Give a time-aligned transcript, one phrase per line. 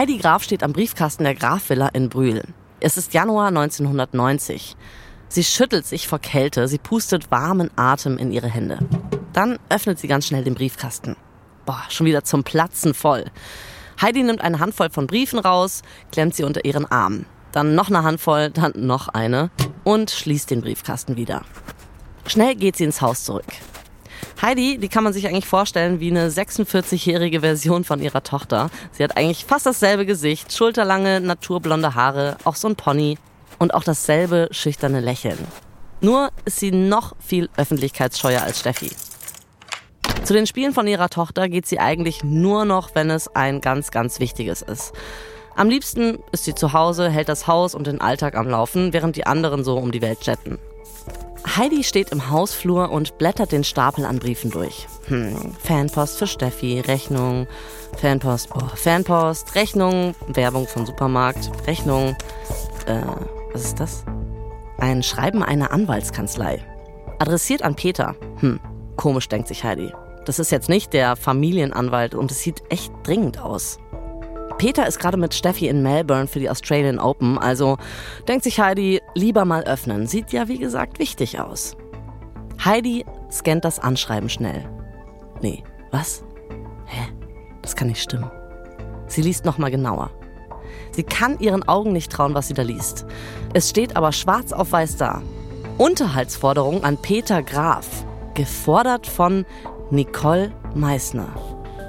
[0.00, 2.42] Heidi Graf steht am Briefkasten der Grafvilla in Brühl.
[2.80, 4.74] Es ist Januar 1990.
[5.28, 8.78] Sie schüttelt sich vor Kälte, sie pustet warmen Atem in ihre Hände.
[9.34, 11.16] Dann öffnet sie ganz schnell den Briefkasten.
[11.66, 13.26] Boah, schon wieder zum Platzen voll.
[14.00, 17.26] Heidi nimmt eine Handvoll von Briefen raus, klemmt sie unter ihren Arm.
[17.52, 19.50] Dann noch eine Handvoll, dann noch eine
[19.84, 21.42] und schließt den Briefkasten wieder.
[22.26, 23.44] Schnell geht sie ins Haus zurück.
[24.42, 28.70] Heidi, die kann man sich eigentlich vorstellen wie eine 46-jährige Version von ihrer Tochter.
[28.92, 33.18] Sie hat eigentlich fast dasselbe Gesicht, schulterlange, naturblonde Haare, auch so ein Pony
[33.58, 35.38] und auch dasselbe schüchterne Lächeln.
[36.00, 38.90] Nur ist sie noch viel öffentlichkeitsscheuer als Steffi.
[40.24, 43.90] Zu den Spielen von ihrer Tochter geht sie eigentlich nur noch, wenn es ein ganz,
[43.90, 44.92] ganz wichtiges ist.
[45.56, 49.16] Am liebsten ist sie zu Hause, hält das Haus und den Alltag am Laufen, während
[49.16, 50.58] die anderen so um die Welt jetten.
[51.46, 54.86] Heidi steht im Hausflur und blättert den Stapel an Briefen durch.
[55.06, 57.46] Hm, Fanpost für Steffi, Rechnung,
[57.96, 62.16] Fanpost, oh, Fanpost, Rechnung, Werbung von Supermarkt, Rechnung,
[62.86, 63.02] äh,
[63.52, 64.04] was ist das?
[64.78, 66.64] Ein Schreiben einer Anwaltskanzlei.
[67.18, 68.14] Adressiert an Peter.
[68.38, 68.60] Hm,
[68.96, 69.92] komisch, denkt sich Heidi.
[70.24, 73.78] Das ist jetzt nicht der Familienanwalt und es sieht echt dringend aus.
[74.60, 77.78] Peter ist gerade mit Steffi in Melbourne für die Australian Open, also
[78.28, 80.06] denkt sich Heidi, lieber mal öffnen.
[80.06, 81.78] Sieht ja wie gesagt wichtig aus.
[82.62, 84.68] Heidi scannt das Anschreiben schnell.
[85.40, 86.22] Nee, was?
[86.84, 87.08] Hä?
[87.62, 88.30] Das kann nicht stimmen.
[89.06, 90.10] Sie liest nochmal genauer.
[90.90, 93.06] Sie kann ihren Augen nicht trauen, was sie da liest.
[93.54, 95.22] Es steht aber schwarz auf weiß da.
[95.78, 98.04] Unterhaltsforderung an Peter Graf.
[98.34, 99.46] Gefordert von
[99.90, 101.30] Nicole Meissner.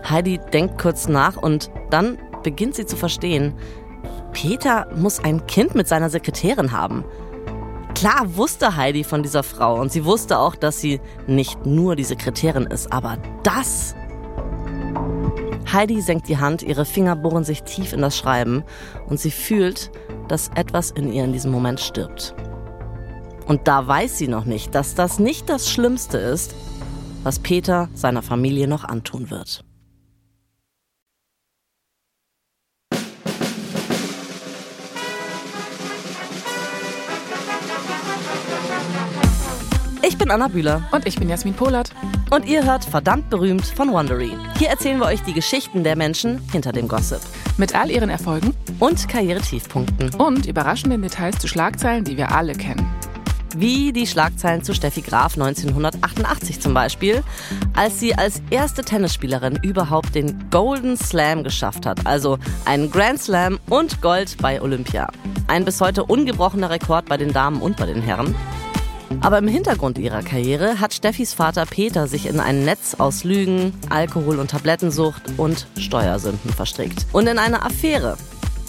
[0.10, 3.54] Heidi denkt kurz nach und dann beginnt sie zu verstehen.
[4.34, 7.04] Peter muss ein Kind mit seiner Sekretärin haben.
[7.96, 12.04] Klar wusste Heidi von dieser Frau und sie wusste auch, dass sie nicht nur die
[12.04, 13.96] Sekretärin ist, aber das.
[15.72, 18.64] Heidi senkt die Hand, ihre Finger bohren sich tief in das Schreiben
[19.08, 19.92] und sie fühlt,
[20.28, 22.34] dass etwas in ihr in diesem Moment stirbt.
[23.46, 26.56] Und da weiß sie noch nicht, dass das nicht das Schlimmste ist,
[27.24, 29.64] was Peter seiner Familie noch antun wird.
[40.12, 40.84] Ich bin Anna Bühler.
[40.92, 41.92] Und ich bin Jasmin Polat.
[42.32, 44.34] Und ihr hört Verdammt berühmt von Wondery.
[44.58, 47.22] Hier erzählen wir euch die Geschichten der Menschen hinter dem Gossip.
[47.58, 50.14] Mit all ihren Erfolgen und Karrieretiefpunkten.
[50.16, 52.94] Und überraschenden Details zu Schlagzeilen, die wir alle kennen.
[53.56, 57.24] Wie die Schlagzeilen zu Steffi Graf 1988 zum Beispiel,
[57.74, 63.60] als sie als erste Tennisspielerin überhaupt den Golden Slam geschafft hat, also einen Grand Slam
[63.70, 65.10] und Gold bei Olympia.
[65.48, 68.36] Ein bis heute ungebrochener Rekord bei den Damen und bei den Herren.
[69.20, 73.74] Aber im Hintergrund ihrer Karriere hat Steffis Vater Peter sich in ein Netz aus Lügen,
[73.90, 77.06] Alkohol- und Tablettensucht und Steuersünden verstrickt.
[77.12, 78.18] Und in eine Affäre.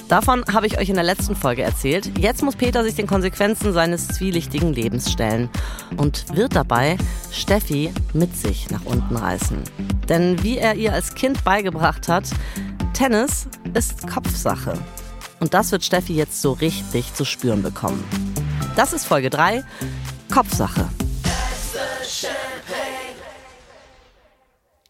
[0.09, 2.19] Davon habe ich euch in der letzten Folge erzählt.
[2.19, 5.49] Jetzt muss Peter sich den Konsequenzen seines zwielichtigen Lebens stellen
[5.97, 6.99] und wird dabei
[7.31, 9.63] Steffi mit sich nach unten reißen.
[10.11, 12.25] Denn wie er ihr als Kind beigebracht hat,
[12.93, 14.75] Tennis ist Kopfsache.
[15.41, 18.05] Und das wird Steffi jetzt so richtig zu spüren bekommen.
[18.77, 19.65] Das ist Folge 3.
[20.33, 20.89] Kopfsache.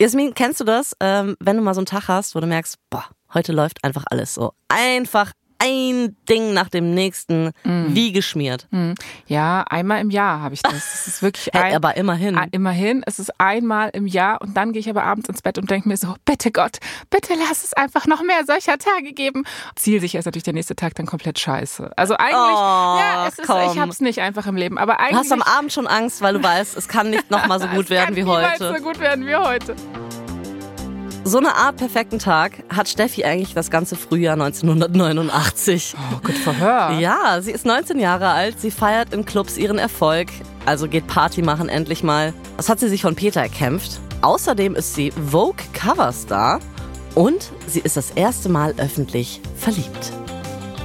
[0.00, 2.78] Jasmin, kennst du das, ähm, wenn du mal so einen Tag hast, wo du merkst,
[2.90, 5.32] boah, heute läuft einfach alles so einfach
[5.62, 7.86] ein Ding nach dem nächsten mm.
[7.88, 8.66] wie geschmiert.
[8.70, 8.92] Mm.
[9.26, 10.72] Ja, einmal im Jahr habe ich das.
[10.72, 12.38] Das ist wirklich ein, hey, aber immerhin.
[12.50, 15.70] Immerhin, es ist einmal im Jahr und dann gehe ich aber abends ins Bett und
[15.70, 16.78] denke mir so, bitte Gott,
[17.10, 19.44] bitte lass es einfach noch mehr solcher Tage geben.
[19.76, 21.92] Ziel sich ist natürlich der nächste Tag dann komplett scheiße.
[21.96, 23.70] Also eigentlich, oh, ja, es ist, komm.
[23.72, 25.12] ich habe es nicht einfach im Leben, aber eigentlich.
[25.12, 27.66] Du hast am Abend schon Angst, weil du weißt, es kann nicht noch mal so
[27.74, 28.52] gut werden wie heute.
[28.52, 29.76] Es kann so gut werden wie heute.
[31.24, 35.94] So eine Art perfekten Tag hat Steffi eigentlich das ganze Frühjahr 1989.
[35.96, 36.98] Oh, gut verhör.
[36.98, 40.28] Ja, sie ist 19 Jahre alt, sie feiert in Clubs ihren Erfolg,
[40.66, 42.34] also geht Party machen endlich mal.
[42.56, 44.00] Das hat sie sich von Peter erkämpft.
[44.22, 46.58] Außerdem ist sie Vogue Coverstar
[47.14, 50.12] und sie ist das erste Mal öffentlich verliebt.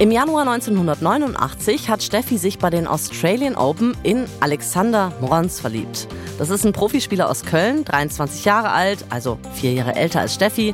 [0.00, 6.06] Im Januar 1989 hat Steffi sich bei den Australian Open in Alexander Morans verliebt.
[6.38, 10.72] Das ist ein Profispieler aus Köln, 23 Jahre alt, also vier Jahre älter als Steffi.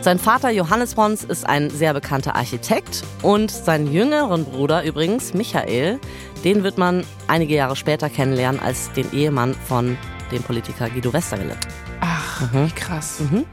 [0.00, 6.00] Sein Vater Johannes Mons ist ein sehr bekannter Architekt und seinen jüngeren Bruder übrigens, Michael,
[6.42, 9.96] den wird man einige Jahre später kennenlernen als den Ehemann von
[10.32, 11.56] dem Politiker Guido Westerwelle.
[12.00, 12.66] Ach, mhm.
[12.66, 13.20] wie krass.
[13.20, 13.44] Mhm.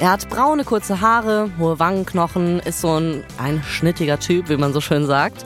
[0.00, 4.72] Er hat braune, kurze Haare, hohe Wangenknochen, ist so ein, ein schnittiger Typ, wie man
[4.72, 5.44] so schön sagt.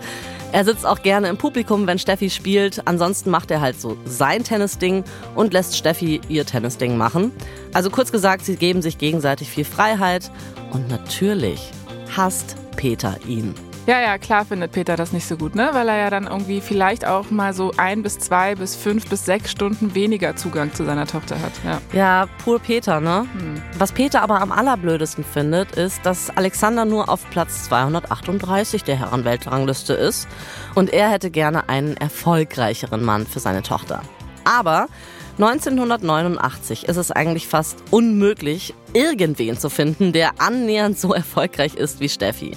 [0.51, 2.87] Er sitzt auch gerne im Publikum, wenn Steffi spielt.
[2.87, 5.05] Ansonsten macht er halt so sein Tennisding
[5.35, 7.33] und lässt Steffi ihr Tennisding machen.
[7.75, 10.31] Also kurz gesagt, sie geben sich gegenseitig viel Freiheit.
[10.73, 11.71] Und natürlich
[12.17, 13.55] hasst Peter ihn.
[13.87, 15.71] Ja, ja, klar findet Peter das nicht so gut, ne?
[15.73, 19.25] Weil er ja dann irgendwie vielleicht auch mal so ein bis zwei bis fünf bis
[19.25, 21.53] sechs Stunden weniger Zugang zu seiner Tochter hat.
[21.65, 23.27] Ja, ja pur Peter, ne?
[23.33, 23.48] Hm.
[23.79, 29.93] Was Peter aber am allerblödesten findet, ist, dass Alexander nur auf Platz 238 der Herrenweltrangliste
[29.93, 30.27] ist
[30.75, 34.03] und er hätte gerne einen erfolgreicheren Mann für seine Tochter.
[34.43, 34.89] Aber
[35.37, 42.09] 1989 ist es eigentlich fast unmöglich, irgendwen zu finden, der annähernd so erfolgreich ist wie
[42.09, 42.57] Steffi.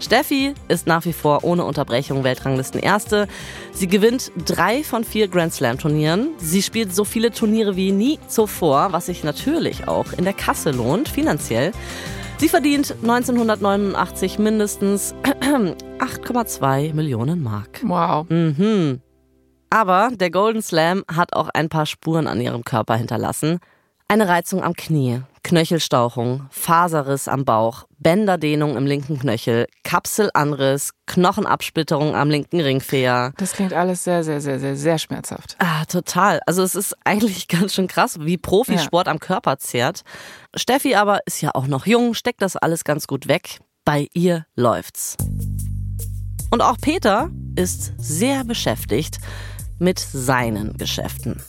[0.00, 3.28] Steffi ist nach wie vor ohne Unterbrechung Weltranglisten Erste.
[3.72, 6.30] Sie gewinnt drei von vier Grand Slam Turnieren.
[6.38, 10.70] Sie spielt so viele Turniere wie nie zuvor, was sich natürlich auch in der Kasse
[10.70, 11.72] lohnt, finanziell.
[12.38, 17.80] Sie verdient 1989 mindestens 8,2 Millionen Mark.
[17.82, 18.28] Wow.
[18.28, 19.00] Mhm.
[19.70, 23.58] Aber der Golden Slam hat auch ein paar Spuren an ihrem Körper hinterlassen.
[24.08, 32.30] Eine Reizung am Knie, Knöchelstauchung, Faserriss am Bauch, Bänderdehnung im linken Knöchel, Kapselanriss, Knochenabsplitterung am
[32.30, 33.32] linken Ringfinger.
[33.36, 35.56] Das klingt alles sehr, sehr, sehr, sehr, sehr schmerzhaft.
[35.58, 36.40] Ah, total.
[36.46, 39.12] Also es ist eigentlich ganz schön krass, wie Profisport ja.
[39.12, 40.02] am Körper zehrt.
[40.56, 43.60] Steffi aber ist ja auch noch jung, steckt das alles ganz gut weg.
[43.84, 45.16] Bei ihr läuft's.
[46.50, 49.18] Und auch Peter ist sehr beschäftigt
[49.78, 51.42] mit seinen Geschäften.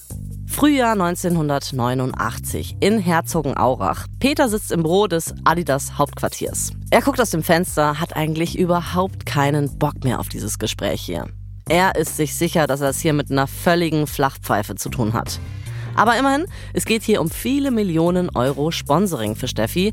[0.56, 4.08] Frühjahr 1989 in Herzogenaurach.
[4.22, 6.72] Peter sitzt im Büro des Adidas Hauptquartiers.
[6.92, 11.28] Er guckt aus dem Fenster, hat eigentlich überhaupt keinen Bock mehr auf dieses Gespräch hier.
[11.68, 15.42] Er ist sich sicher, dass er es hier mit einer völligen Flachpfeife zu tun hat.
[15.94, 19.92] Aber immerhin, es geht hier um viele Millionen Euro Sponsoring für Steffi.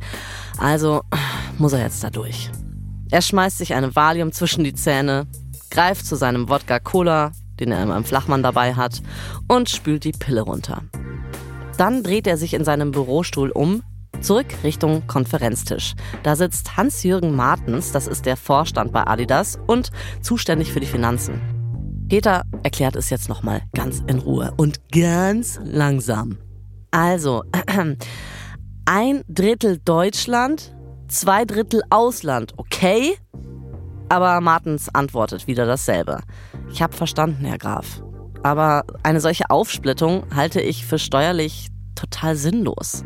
[0.58, 1.02] Also
[1.58, 2.50] muss er jetzt da durch.
[3.10, 5.26] Er schmeißt sich eine Valium zwischen die Zähne,
[5.72, 9.02] greift zu seinem Wodka Cola, den er immer im Flachmann dabei hat,
[9.48, 10.82] und spült die Pille runter.
[11.76, 13.82] Dann dreht er sich in seinem Bürostuhl um,
[14.20, 15.94] zurück Richtung Konferenztisch.
[16.22, 19.90] Da sitzt Hans-Jürgen Martens, das ist der Vorstand bei Adidas und
[20.20, 21.40] zuständig für die Finanzen.
[22.08, 26.38] Peter erklärt es jetzt nochmal ganz in Ruhe und ganz langsam.
[26.90, 27.42] Also,
[28.84, 30.76] ein Drittel Deutschland,
[31.08, 33.14] zwei Drittel Ausland, okay?
[34.10, 36.20] Aber Martens antwortet wieder dasselbe.
[36.72, 38.02] Ich habe verstanden, Herr Graf.
[38.42, 43.04] Aber eine solche Aufsplittung halte ich für steuerlich total sinnlos.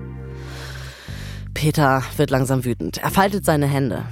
[1.52, 2.98] Peter wird langsam wütend.
[2.98, 4.04] Er faltet seine Hände.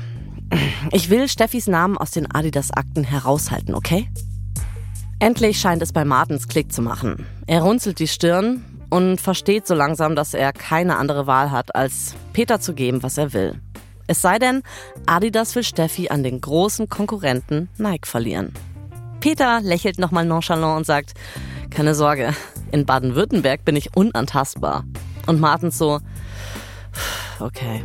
[0.93, 4.09] Ich will Steffis Namen aus den Adidas-Akten heraushalten, okay?
[5.19, 7.27] Endlich scheint es bei Martens Klick zu machen.
[7.47, 12.15] Er runzelt die Stirn und versteht so langsam, dass er keine andere Wahl hat, als
[12.33, 13.61] Peter zu geben, was er will.
[14.07, 14.63] Es sei denn,
[15.07, 18.53] Adidas will Steffi an den großen Konkurrenten Nike verlieren.
[19.25, 21.15] Peter lächelt nochmal nonchalant und sagt,
[21.71, 22.35] keine Sorge,
[22.73, 24.85] in Baden-Württemberg bin ich unantastbar.
[25.27, 26.01] Und Martens so,
[27.41, 27.83] okay.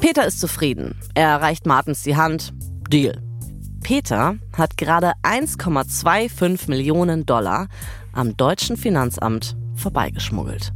[0.00, 0.98] Peter ist zufrieden.
[1.14, 2.54] Er reicht Martens die Hand.
[2.88, 3.20] Deal.
[3.82, 7.68] Peter hat gerade 1,25 Millionen Dollar
[8.14, 10.72] am deutschen Finanzamt vorbeigeschmuggelt.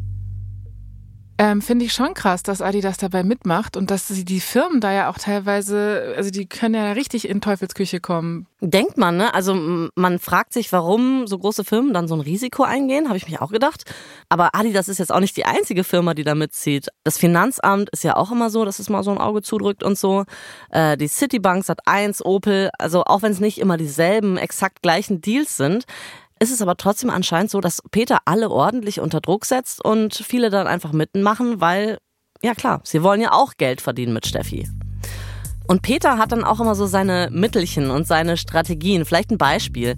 [1.43, 4.93] Ähm, Finde ich schon krass, dass Adidas dabei mitmacht und dass sie die Firmen da
[4.93, 8.47] ja auch teilweise, also die können ja richtig in Teufelsküche kommen.
[8.61, 9.35] Denkt man, ne?
[9.35, 13.27] Also man fragt sich, warum so große Firmen dann so ein Risiko eingehen, habe ich
[13.27, 13.93] mich auch gedacht.
[14.29, 16.91] Aber Adidas ist jetzt auch nicht die einzige Firma, die da mitzieht.
[17.03, 19.99] Das Finanzamt ist ja auch immer so, dass es mal so ein Auge zudrückt und
[19.99, 20.27] so.
[20.71, 25.57] Äh, die Citibank, Sat1, Opel, also auch wenn es nicht immer dieselben exakt gleichen Deals
[25.57, 25.87] sind,
[26.43, 30.51] ist es aber trotzdem anscheinend so, dass Peter alle ordentlich unter Druck setzt und viele
[30.51, 31.99] dann einfach mitmachen, weil,
[32.43, 34.69] ja klar, sie wollen ja auch Geld verdienen mit Steffi.
[35.69, 39.05] Und Peter hat dann auch immer so seine Mittelchen und seine Strategien.
[39.05, 39.95] Vielleicht ein Beispiel.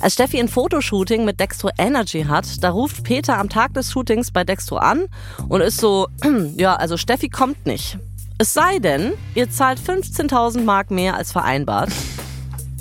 [0.00, 4.30] Als Steffi ein Fotoshooting mit Dextro Energy hat, da ruft Peter am Tag des Shootings
[4.30, 5.06] bei Dextro an
[5.48, 6.08] und ist so,
[6.56, 7.98] ja, also Steffi kommt nicht.
[8.38, 11.90] Es sei denn, ihr zahlt 15.000 Mark mehr als vereinbart.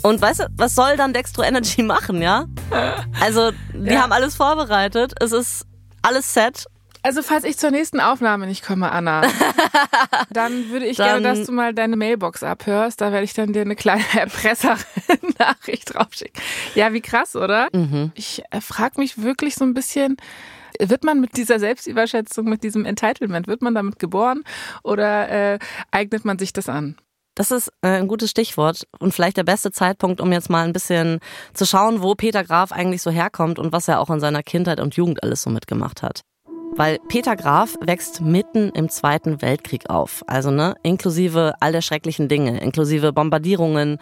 [0.06, 2.46] Und weißt du, was soll dann Dextro Energy machen, ja?
[3.20, 4.04] Also, die ja.
[4.04, 5.14] haben alles vorbereitet.
[5.20, 5.66] Es ist
[6.04, 6.68] alles set.
[7.02, 9.24] Also, falls ich zur nächsten Aufnahme nicht komme, Anna,
[10.30, 13.02] dann würde ich dann, gerne, dass du mal deine Mailbox abhörst.
[13.02, 16.40] Da werde ich dann dir eine kleine Erpresser-Nachricht draufschicken.
[16.76, 17.70] Ja, wie krass, oder?
[17.74, 18.12] Mhm.
[18.14, 20.18] Ich äh, frage mich wirklich so ein bisschen,
[20.80, 24.44] wird man mit dieser Selbstüberschätzung, mit diesem Entitlement, wird man damit geboren
[24.84, 25.60] oder äh,
[25.90, 26.96] eignet man sich das an?
[27.36, 30.74] Das ist äh, ein gutes Stichwort und vielleicht der beste Zeitpunkt, um jetzt mal ein
[30.74, 31.20] bisschen
[31.54, 34.80] zu schauen, wo Peter Graf eigentlich so herkommt und was er auch in seiner Kindheit
[34.80, 36.22] und Jugend alles so mitgemacht hat.
[36.74, 40.24] Weil Peter Graf wächst mitten im Zweiten Weltkrieg auf.
[40.27, 43.98] Also, ne, inklusive all der schrecklichen Dinge, inklusive Bombardierungen,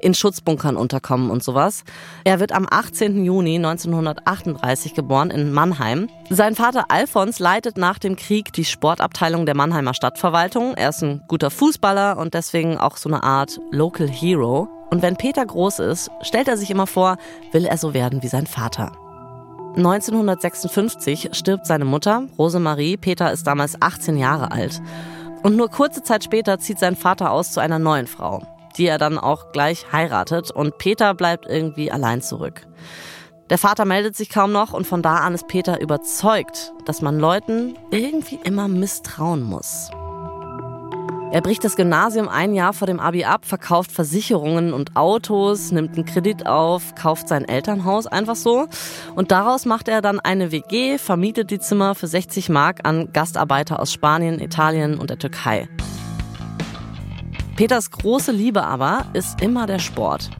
[0.00, 1.84] in Schutzbunkern unterkommen und sowas.
[2.24, 3.24] Er wird am 18.
[3.24, 6.08] Juni 1938 geboren in Mannheim.
[6.28, 10.74] Sein Vater Alfons leitet nach dem Krieg die Sportabteilung der Mannheimer Stadtverwaltung.
[10.74, 14.68] Er ist ein guter Fußballer und deswegen auch so eine Art Local Hero.
[14.90, 17.16] Und wenn Peter groß ist, stellt er sich immer vor,
[17.52, 18.92] will er so werden wie sein Vater.
[19.78, 22.96] 1956 stirbt seine Mutter, Rosemarie.
[22.96, 24.82] Peter ist damals 18 Jahre alt.
[25.44, 28.42] Und nur kurze Zeit später zieht sein Vater aus zu einer neuen Frau,
[28.76, 30.50] die er dann auch gleich heiratet.
[30.50, 32.66] Und Peter bleibt irgendwie allein zurück.
[33.50, 37.20] Der Vater meldet sich kaum noch und von da an ist Peter überzeugt, dass man
[37.20, 39.90] Leuten irgendwie immer misstrauen muss.
[41.30, 45.94] Er bricht das Gymnasium ein Jahr vor dem Abi ab, verkauft Versicherungen und Autos, nimmt
[45.94, 48.66] einen Kredit auf, kauft sein Elternhaus einfach so.
[49.14, 53.78] Und daraus macht er dann eine WG, vermietet die Zimmer für 60 Mark an Gastarbeiter
[53.78, 55.68] aus Spanien, Italien und der Türkei.
[57.56, 60.30] Peters große Liebe aber ist immer der Sport.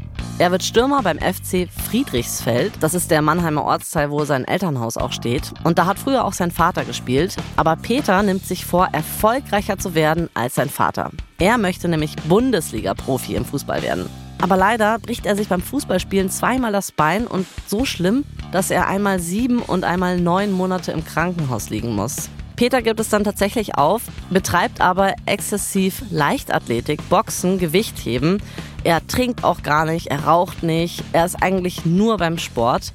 [0.40, 2.74] Er wird Stürmer beim FC Friedrichsfeld.
[2.78, 5.52] Das ist der Mannheimer Ortsteil, wo sein Elternhaus auch steht.
[5.64, 7.34] Und da hat früher auch sein Vater gespielt.
[7.56, 11.10] Aber Peter nimmt sich vor, erfolgreicher zu werden als sein Vater.
[11.40, 14.08] Er möchte nämlich Bundesliga-Profi im Fußball werden.
[14.40, 18.86] Aber leider bricht er sich beim Fußballspielen zweimal das Bein und so schlimm, dass er
[18.86, 22.30] einmal sieben und einmal neun Monate im Krankenhaus liegen muss.
[22.58, 28.42] Peter gibt es dann tatsächlich auf, betreibt aber exzessiv Leichtathletik, Boxen, Gewichtheben.
[28.84, 32.92] Er trinkt auch gar nicht, er raucht nicht, er ist eigentlich nur beim Sport.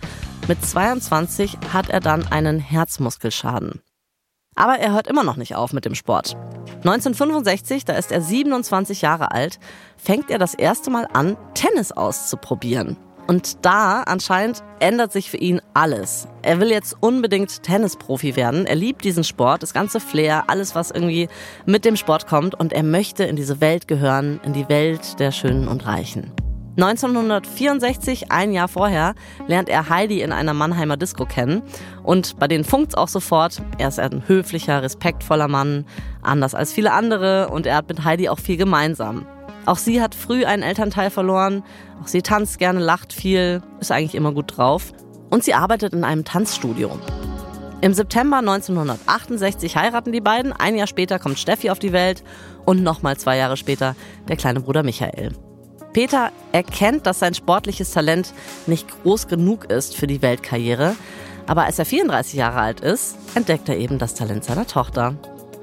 [0.47, 3.81] Mit 22 hat er dann einen Herzmuskelschaden.
[4.55, 6.35] Aber er hört immer noch nicht auf mit dem Sport.
[6.77, 9.59] 1965, da ist er 27 Jahre alt,
[9.97, 12.97] fängt er das erste Mal an, Tennis auszuprobieren.
[13.27, 16.27] Und da anscheinend ändert sich für ihn alles.
[16.41, 18.65] Er will jetzt unbedingt Tennisprofi werden.
[18.65, 21.29] Er liebt diesen Sport, das ganze Flair, alles, was irgendwie
[21.65, 22.53] mit dem Sport kommt.
[22.55, 26.31] Und er möchte in diese Welt gehören, in die Welt der Schönen und Reichen.
[26.75, 29.13] 1964, ein Jahr vorher,
[29.47, 31.61] lernt er Heidi in einer Mannheimer Disco kennen.
[32.01, 33.61] Und bei denen funkt's auch sofort.
[33.77, 35.85] Er ist ein höflicher, respektvoller Mann,
[36.23, 37.49] anders als viele andere.
[37.49, 39.27] Und er hat mit Heidi auch viel gemeinsam.
[39.65, 41.63] Auch sie hat früh einen Elternteil verloren.
[42.01, 44.93] Auch sie tanzt gerne, lacht viel, ist eigentlich immer gut drauf.
[45.29, 46.99] Und sie arbeitet in einem Tanzstudio.
[47.81, 50.53] Im September 1968 heiraten die beiden.
[50.53, 52.23] Ein Jahr später kommt Steffi auf die Welt
[52.65, 53.95] und nochmal zwei Jahre später
[54.29, 55.33] der kleine Bruder Michael.
[55.91, 58.33] Peter erkennt, dass sein sportliches Talent
[58.67, 60.95] nicht groß genug ist für die Weltkarriere.
[61.45, 65.15] Aber als er 34 Jahre alt ist, entdeckt er eben das Talent seiner Tochter.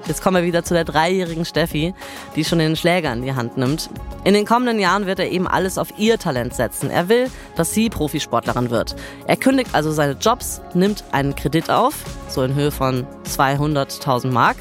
[0.07, 1.93] Jetzt kommen wir wieder zu der dreijährigen Steffi,
[2.35, 3.89] die schon den Schläger in die Hand nimmt.
[4.23, 6.89] In den kommenden Jahren wird er eben alles auf ihr Talent setzen.
[6.89, 8.95] Er will, dass sie Profisportlerin wird.
[9.27, 11.93] Er kündigt also seine Jobs, nimmt einen Kredit auf,
[12.27, 14.57] so in Höhe von 200.000 Mark.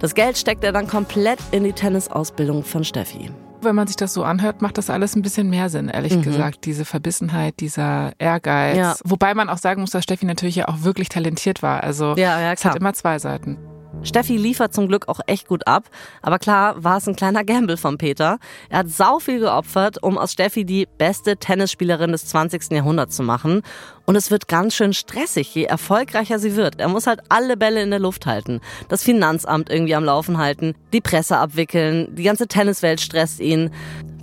[0.00, 3.30] Das Geld steckt er dann komplett in die Tennisausbildung von Steffi.
[3.62, 6.22] Wenn man sich das so anhört, macht das alles ein bisschen mehr Sinn, ehrlich mhm.
[6.22, 6.66] gesagt.
[6.66, 8.76] Diese Verbissenheit, dieser Ehrgeiz.
[8.76, 8.94] Ja.
[9.04, 11.82] Wobei man auch sagen muss, dass Steffi natürlich ja auch wirklich talentiert war.
[11.82, 13.56] Also ja, ja, es hat immer zwei Seiten.
[14.04, 15.90] Steffi liefert zum Glück auch echt gut ab.
[16.22, 18.38] Aber klar war es ein kleiner Gamble von Peter.
[18.68, 22.70] Er hat sau viel geopfert, um aus Steffi die beste Tennisspielerin des 20.
[22.70, 23.62] Jahrhunderts zu machen.
[24.06, 26.78] Und es wird ganz schön stressig, je erfolgreicher sie wird.
[26.78, 30.74] Er muss halt alle Bälle in der Luft halten, das Finanzamt irgendwie am Laufen halten,
[30.92, 33.70] die Presse abwickeln, die ganze Tenniswelt stresst ihn.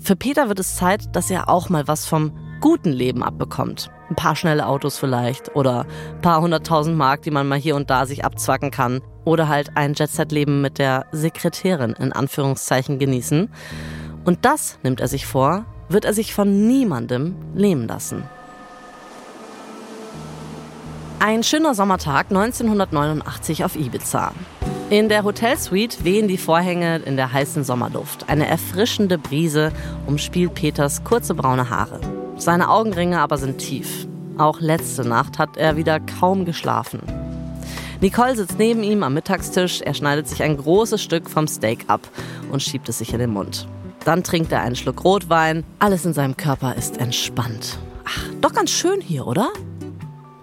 [0.01, 3.89] Für Peter wird es Zeit, dass er auch mal was vom guten Leben abbekommt.
[4.09, 7.89] Ein paar schnelle Autos vielleicht oder ein paar hunderttausend Mark, die man mal hier und
[7.89, 9.01] da sich abzwacken kann.
[9.23, 13.49] Oder halt ein Jet-Set-Leben mit der Sekretärin in Anführungszeichen genießen.
[14.25, 18.23] Und das nimmt er sich vor, wird er sich von niemandem nehmen lassen.
[21.19, 24.33] Ein schöner Sommertag 1989 auf Ibiza.
[24.89, 28.27] In der Hotelsuite wehen die Vorhänge in der heißen Sommerluft.
[28.27, 29.71] Eine erfrischende Brise
[30.07, 32.01] umspielt Peters kurze braune Haare.
[32.37, 34.07] Seine Augenringe aber sind tief.
[34.37, 36.99] Auch letzte Nacht hat er wieder kaum geschlafen.
[38.01, 39.81] Nicole sitzt neben ihm am Mittagstisch.
[39.81, 42.01] Er schneidet sich ein großes Stück vom Steak ab
[42.51, 43.67] und schiebt es sich in den Mund.
[44.05, 45.63] Dann trinkt er einen Schluck Rotwein.
[45.77, 47.77] Alles in seinem Körper ist entspannt.
[48.03, 49.49] Ach, doch ganz schön hier, oder?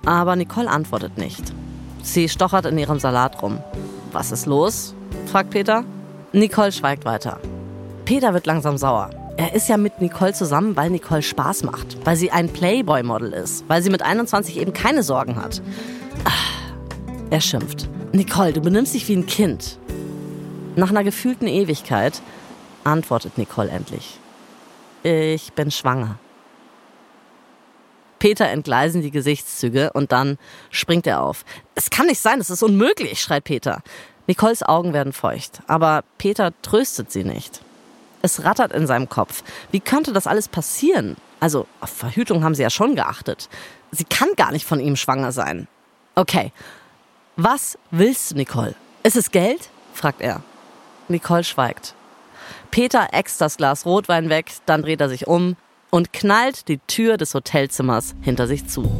[0.06, 1.52] Aber Nicole antwortet nicht.
[2.04, 3.58] Sie stochert in ihrem Salat rum.
[4.12, 4.94] Was ist los?
[5.26, 5.82] fragt Peter.
[6.32, 7.40] Nicole schweigt weiter.
[8.04, 9.10] Peter wird langsam sauer.
[9.36, 13.64] Er ist ja mit Nicole zusammen, weil Nicole Spaß macht, weil sie ein Playboy-Model ist,
[13.68, 15.60] weil sie mit 21 eben keine Sorgen hat.
[16.24, 16.57] Ach,
[17.30, 17.88] er schimpft.
[18.12, 19.78] Nicole, du benimmst dich wie ein Kind.
[20.76, 22.22] Nach einer gefühlten Ewigkeit
[22.84, 24.18] antwortet Nicole endlich.
[25.02, 26.18] Ich bin schwanger.
[28.18, 30.38] Peter entgleisen die Gesichtszüge und dann
[30.70, 31.44] springt er auf.
[31.74, 33.82] Es kann nicht sein, es ist unmöglich, schreit Peter.
[34.26, 37.62] Nicoles Augen werden feucht, aber Peter tröstet sie nicht.
[38.22, 39.44] Es rattert in seinem Kopf.
[39.70, 41.16] Wie könnte das alles passieren?
[41.40, 43.48] Also, auf Verhütung haben sie ja schon geachtet.
[43.92, 45.68] Sie kann gar nicht von ihm schwanger sein.
[46.16, 46.52] Okay.
[47.40, 48.74] Was willst du, Nicole?
[49.04, 49.70] Ist es Geld?
[49.92, 50.42] fragt er.
[51.06, 51.94] Nicole schweigt.
[52.72, 55.54] Peter äxt das Glas Rotwein weg, dann dreht er sich um
[55.90, 58.90] und knallt die Tür des Hotelzimmers hinter sich zu.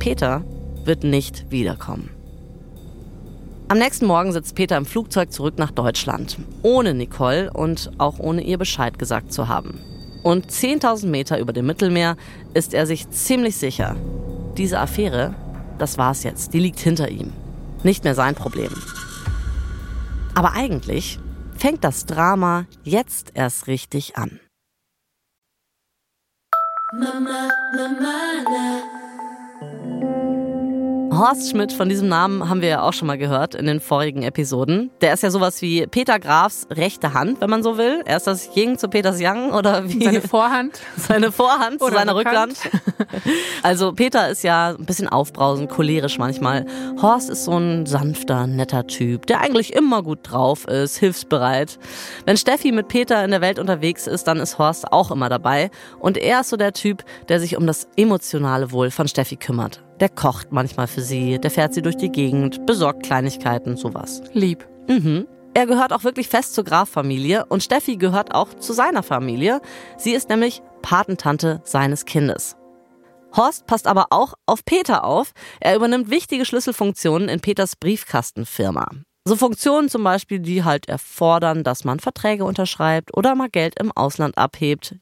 [0.00, 0.42] Peter
[0.82, 2.10] wird nicht wiederkommen.
[3.68, 8.42] Am nächsten Morgen sitzt Peter im Flugzeug zurück nach Deutschland, ohne Nicole und auch ohne
[8.42, 9.78] ihr Bescheid gesagt zu haben.
[10.24, 12.16] Und 10.000 Meter über dem Mittelmeer
[12.54, 13.94] ist er sich ziemlich sicher,
[14.56, 15.36] diese Affäre,
[15.80, 17.32] das war's jetzt, die liegt hinter ihm.
[17.82, 18.70] Nicht mehr sein Problem.
[20.34, 21.18] Aber eigentlich
[21.56, 24.40] fängt das Drama jetzt erst richtig an.
[26.92, 28.20] Mama, Mama,
[31.20, 34.22] Horst Schmidt, von diesem Namen haben wir ja auch schon mal gehört in den vorigen
[34.22, 34.90] Episoden.
[35.02, 38.00] Der ist ja sowas wie Peter Grafs rechte Hand, wenn man so will.
[38.06, 40.02] Er ist das Ying zu Peters Yang oder wie?
[40.02, 40.80] Seine Vorhand.
[40.96, 42.56] Seine Vorhand zu seiner Rückhand.
[43.62, 46.64] Also Peter ist ja ein bisschen aufbrausend, cholerisch manchmal.
[47.02, 51.78] Horst ist so ein sanfter, netter Typ, der eigentlich immer gut drauf ist, hilfsbereit.
[52.24, 55.70] Wenn Steffi mit Peter in der Welt unterwegs ist, dann ist Horst auch immer dabei.
[55.98, 59.82] Und er ist so der Typ, der sich um das emotionale Wohl von Steffi kümmert.
[60.00, 64.22] Der kocht manchmal für sie, der fährt sie durch die Gegend, besorgt Kleinigkeiten, sowas.
[64.32, 64.66] Lieb.
[64.88, 65.26] Mhm.
[65.52, 69.60] Er gehört auch wirklich fest zur Graf-Familie und Steffi gehört auch zu seiner Familie.
[69.98, 72.56] Sie ist nämlich Patentante seines Kindes.
[73.36, 75.32] Horst passt aber auch auf Peter auf.
[75.60, 78.88] Er übernimmt wichtige Schlüsselfunktionen in Peters Briefkastenfirma.
[79.24, 83.92] So Funktionen zum Beispiel, die halt erfordern, dass man Verträge unterschreibt oder mal Geld im
[83.92, 84.96] Ausland abhebt.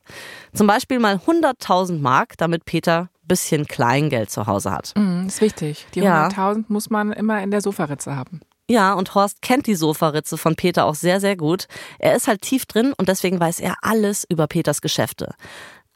[0.52, 4.92] Zum Beispiel mal 100.000 Mark, damit Peter bisschen Kleingeld zu Hause hat.
[4.96, 5.86] Mm, ist wichtig.
[5.94, 6.28] Die ja.
[6.28, 8.40] 100.000 muss man immer in der Sofaritze haben.
[8.70, 11.68] Ja, und Horst kennt die Sofaritze von Peter auch sehr, sehr gut.
[11.98, 15.34] Er ist halt tief drin und deswegen weiß er alles über Peters Geschäfte.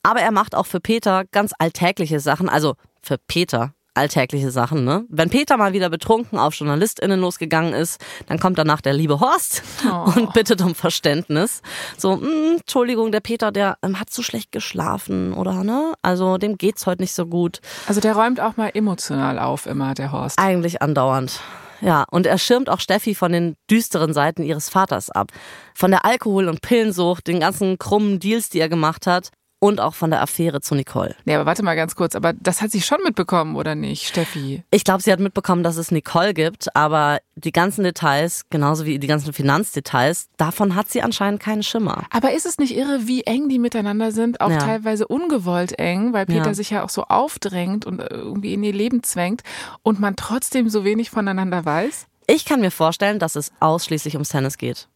[0.03, 5.05] Aber er macht auch für Peter ganz alltägliche Sachen, also für Peter alltägliche Sachen, ne?
[5.09, 9.63] Wenn Peter mal wieder betrunken auf JournalistInnen losgegangen ist, dann kommt danach der liebe Horst
[9.87, 10.11] oh.
[10.17, 11.63] und bittet um Verständnis.
[11.97, 15.93] So, mh, hm, Entschuldigung, der Peter, der ähm, hat so schlecht geschlafen, oder, ne?
[16.03, 17.61] Also, dem geht's heute nicht so gut.
[17.87, 20.39] Also, der räumt auch mal emotional auf, immer, der Horst.
[20.39, 21.41] Eigentlich andauernd.
[21.81, 25.33] Ja, und er schirmt auch Steffi von den düsteren Seiten ihres Vaters ab.
[25.75, 29.31] Von der Alkohol- und Pillensucht, den ganzen krummen Deals, die er gemacht hat
[29.63, 31.15] und auch von der Affäre zu Nicole.
[31.25, 34.65] Nee, aber warte mal ganz kurz, aber das hat sie schon mitbekommen, oder nicht, Steffi?
[34.73, 38.99] Ich glaube, sie hat mitbekommen, dass es Nicole gibt, aber die ganzen Details, genauso wie
[38.99, 42.07] die ganzen Finanzdetails, davon hat sie anscheinend keinen Schimmer.
[42.11, 44.41] Aber ist es nicht irre, wie eng die miteinander sind?
[44.41, 44.59] Auch ja.
[44.59, 46.55] teilweise ungewollt eng, weil Peter ja.
[46.55, 49.43] sich ja auch so aufdrängt und irgendwie in ihr Leben zwängt
[49.85, 52.09] und man trotzdem so wenig voneinander weiß?
[52.27, 54.89] Ich kann mir vorstellen, dass es ausschließlich ums Tennis geht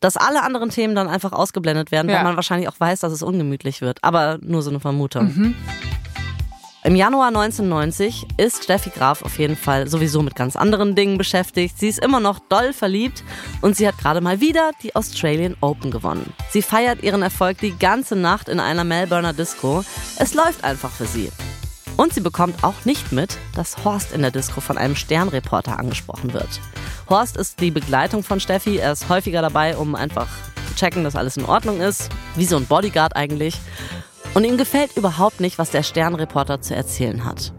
[0.00, 2.16] dass alle anderen Themen dann einfach ausgeblendet werden, ja.
[2.16, 4.02] weil man wahrscheinlich auch weiß, dass es ungemütlich wird.
[4.02, 5.24] Aber nur so eine Vermutung.
[5.26, 5.54] Mhm.
[6.82, 11.78] Im Januar 1990 ist Steffi Graf auf jeden Fall sowieso mit ganz anderen Dingen beschäftigt.
[11.78, 13.22] Sie ist immer noch doll verliebt
[13.60, 16.32] und sie hat gerade mal wieder die Australian Open gewonnen.
[16.48, 19.84] Sie feiert ihren Erfolg die ganze Nacht in einer Melbourner Disco.
[20.18, 21.30] Es läuft einfach für sie.
[22.00, 26.32] Und sie bekommt auch nicht mit, dass Horst in der Disco von einem Sternreporter angesprochen
[26.32, 26.48] wird.
[27.10, 28.78] Horst ist die Begleitung von Steffi.
[28.78, 30.26] Er ist häufiger dabei, um einfach
[30.66, 32.08] zu checken, dass alles in Ordnung ist.
[32.36, 33.54] Wie so ein Bodyguard eigentlich.
[34.32, 37.52] Und ihm gefällt überhaupt nicht, was der Sternreporter zu erzählen hat.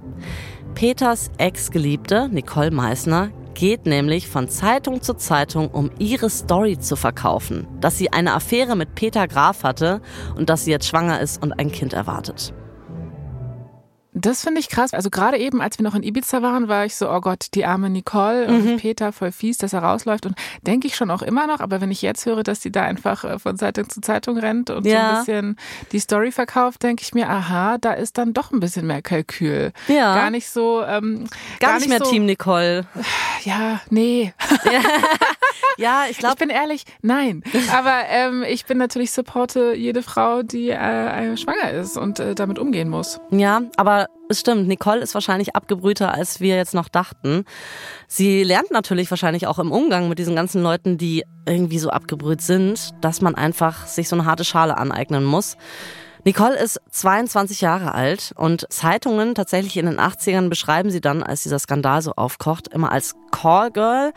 [0.73, 7.67] Peters Ex-Geliebte, Nicole Meissner, geht nämlich von Zeitung zu Zeitung, um ihre Story zu verkaufen.
[7.79, 10.01] Dass sie eine Affäre mit Peter Graf hatte
[10.35, 12.55] und dass sie jetzt schwanger ist und ein Kind erwartet.
[14.21, 14.93] Das finde ich krass.
[14.93, 17.65] Also gerade eben, als wir noch in Ibiza waren, war ich so, oh Gott, die
[17.65, 18.77] arme Nicole und mhm.
[18.77, 20.27] Peter voll fies, dass er rausläuft.
[20.27, 21.59] Und denke ich schon auch immer noch.
[21.59, 24.69] Aber wenn ich jetzt höre, dass die da einfach äh, von Zeitung zu Zeitung rennt
[24.69, 24.93] und ja.
[24.93, 25.57] so ein bisschen
[25.91, 29.71] die Story verkauft, denke ich mir, aha, da ist dann doch ein bisschen mehr Kalkül.
[29.87, 30.13] Ja.
[30.13, 30.83] Gar nicht so.
[30.83, 31.27] Ähm,
[31.59, 32.85] gar, gar nicht, nicht mehr so, Team Nicole.
[33.43, 34.33] Ja, nee.
[34.65, 34.81] Ja,
[35.77, 36.33] ja ich glaube.
[36.33, 37.43] Ich bin ehrlich, nein.
[37.73, 42.59] Aber ähm, ich bin natürlich supporte jede Frau, die äh, schwanger ist und äh, damit
[42.59, 43.19] umgehen muss.
[43.31, 47.45] Ja, aber es stimmt, Nicole ist wahrscheinlich abgebrühter, als wir jetzt noch dachten.
[48.07, 52.41] Sie lernt natürlich wahrscheinlich auch im Umgang mit diesen ganzen Leuten, die irgendwie so abgebrüht
[52.41, 55.57] sind, dass man einfach sich so eine harte Schale aneignen muss.
[56.23, 61.43] Nicole ist 22 Jahre alt und Zeitungen tatsächlich in den 80ern beschreiben sie dann, als
[61.43, 64.13] dieser Skandal so aufkocht, immer als Callgirl.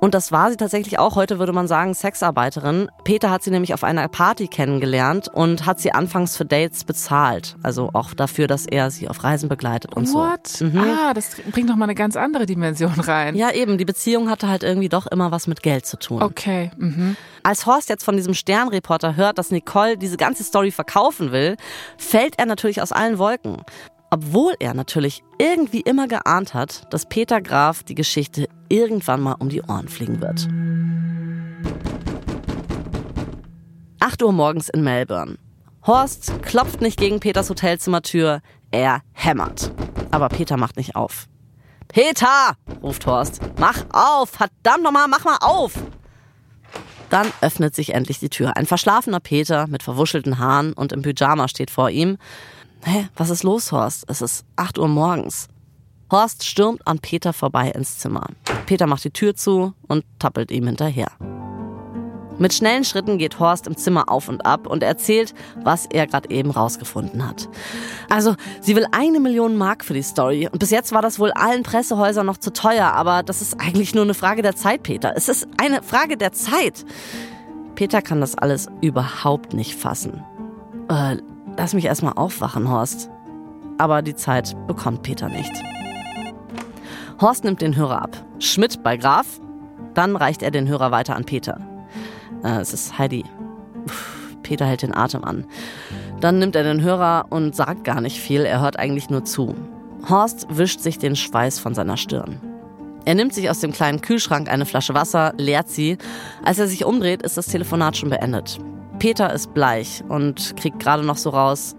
[0.00, 1.16] Und das war sie tatsächlich auch.
[1.16, 2.88] Heute würde man sagen Sexarbeiterin.
[3.02, 7.56] Peter hat sie nämlich auf einer Party kennengelernt und hat sie anfangs für Dates bezahlt.
[7.62, 10.46] Also auch dafür, dass er sie auf Reisen begleitet und What?
[10.46, 10.66] so.
[10.66, 10.78] Mhm.
[10.78, 13.34] Ah, das bringt noch mal eine ganz andere Dimension rein.
[13.34, 13.76] Ja, eben.
[13.76, 16.22] Die Beziehung hatte halt irgendwie doch immer was mit Geld zu tun.
[16.22, 16.70] Okay.
[16.76, 17.16] Mhm.
[17.42, 21.56] Als Horst jetzt von diesem Sternreporter hört, dass Nicole diese ganze Story verkaufen will,
[21.96, 23.62] fällt er natürlich aus allen Wolken.
[24.10, 29.50] Obwohl er natürlich irgendwie immer geahnt hat, dass Peter Graf die Geschichte irgendwann mal um
[29.50, 30.48] die Ohren fliegen wird.
[34.00, 35.36] 8 Uhr morgens in Melbourne.
[35.86, 38.40] Horst klopft nicht gegen Peters Hotelzimmertür,
[38.70, 39.70] er hämmert.
[40.10, 41.26] Aber Peter macht nicht auf.
[41.88, 45.72] Peter, ruft Horst, mach auf, verdammt nochmal, mach mal auf.
[47.10, 48.56] Dann öffnet sich endlich die Tür.
[48.56, 52.18] Ein verschlafener Peter mit verwuschelten Haaren und im Pyjama steht vor ihm.
[52.84, 54.04] Hä, was ist los, Horst?
[54.08, 55.48] Es ist 8 Uhr morgens.
[56.10, 58.26] Horst stürmt an Peter vorbei ins Zimmer.
[58.66, 61.08] Peter macht die Tür zu und tappelt ihm hinterher.
[62.38, 66.30] Mit schnellen Schritten geht Horst im Zimmer auf und ab und erzählt, was er gerade
[66.30, 67.48] eben rausgefunden hat.
[68.08, 70.48] Also, sie will eine Million Mark für die Story.
[70.50, 73.92] Und bis jetzt war das wohl allen Pressehäusern noch zu teuer, aber das ist eigentlich
[73.92, 75.14] nur eine Frage der Zeit, Peter.
[75.16, 76.86] Es ist eine Frage der Zeit.
[77.74, 80.22] Peter kann das alles überhaupt nicht fassen.
[80.88, 81.16] Äh,
[81.58, 83.10] lass mich erstmal aufwachen, Horst.
[83.76, 85.52] Aber die Zeit bekommt Peter nicht.
[87.20, 88.24] Horst nimmt den Hörer ab.
[88.38, 89.26] Schmidt bei Graf.
[89.94, 91.60] Dann reicht er den Hörer weiter an Peter.
[92.44, 93.24] Äh, es ist Heidi.
[94.42, 95.44] Peter hält den Atem an.
[96.20, 99.54] Dann nimmt er den Hörer und sagt gar nicht viel, er hört eigentlich nur zu.
[100.08, 102.40] Horst wischt sich den Schweiß von seiner Stirn.
[103.04, 105.98] Er nimmt sich aus dem kleinen Kühlschrank eine Flasche Wasser, leert sie.
[106.44, 108.58] Als er sich umdreht, ist das Telefonat schon beendet.
[108.98, 111.76] Peter ist bleich und kriegt gerade noch so raus,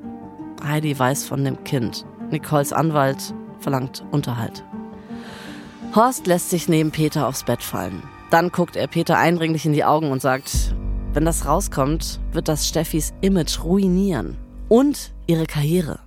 [0.64, 2.06] Heidi weiß von dem Kind.
[2.32, 4.64] Nicoles Anwalt verlangt Unterhalt.
[5.94, 8.04] Horst lässt sich neben Peter aufs Bett fallen.
[8.30, 10.74] Dann guckt er Peter eindringlich in die Augen und sagt,
[11.14, 14.38] wenn das rauskommt, wird das Steffis Image ruinieren
[14.70, 16.00] und ihre Karriere.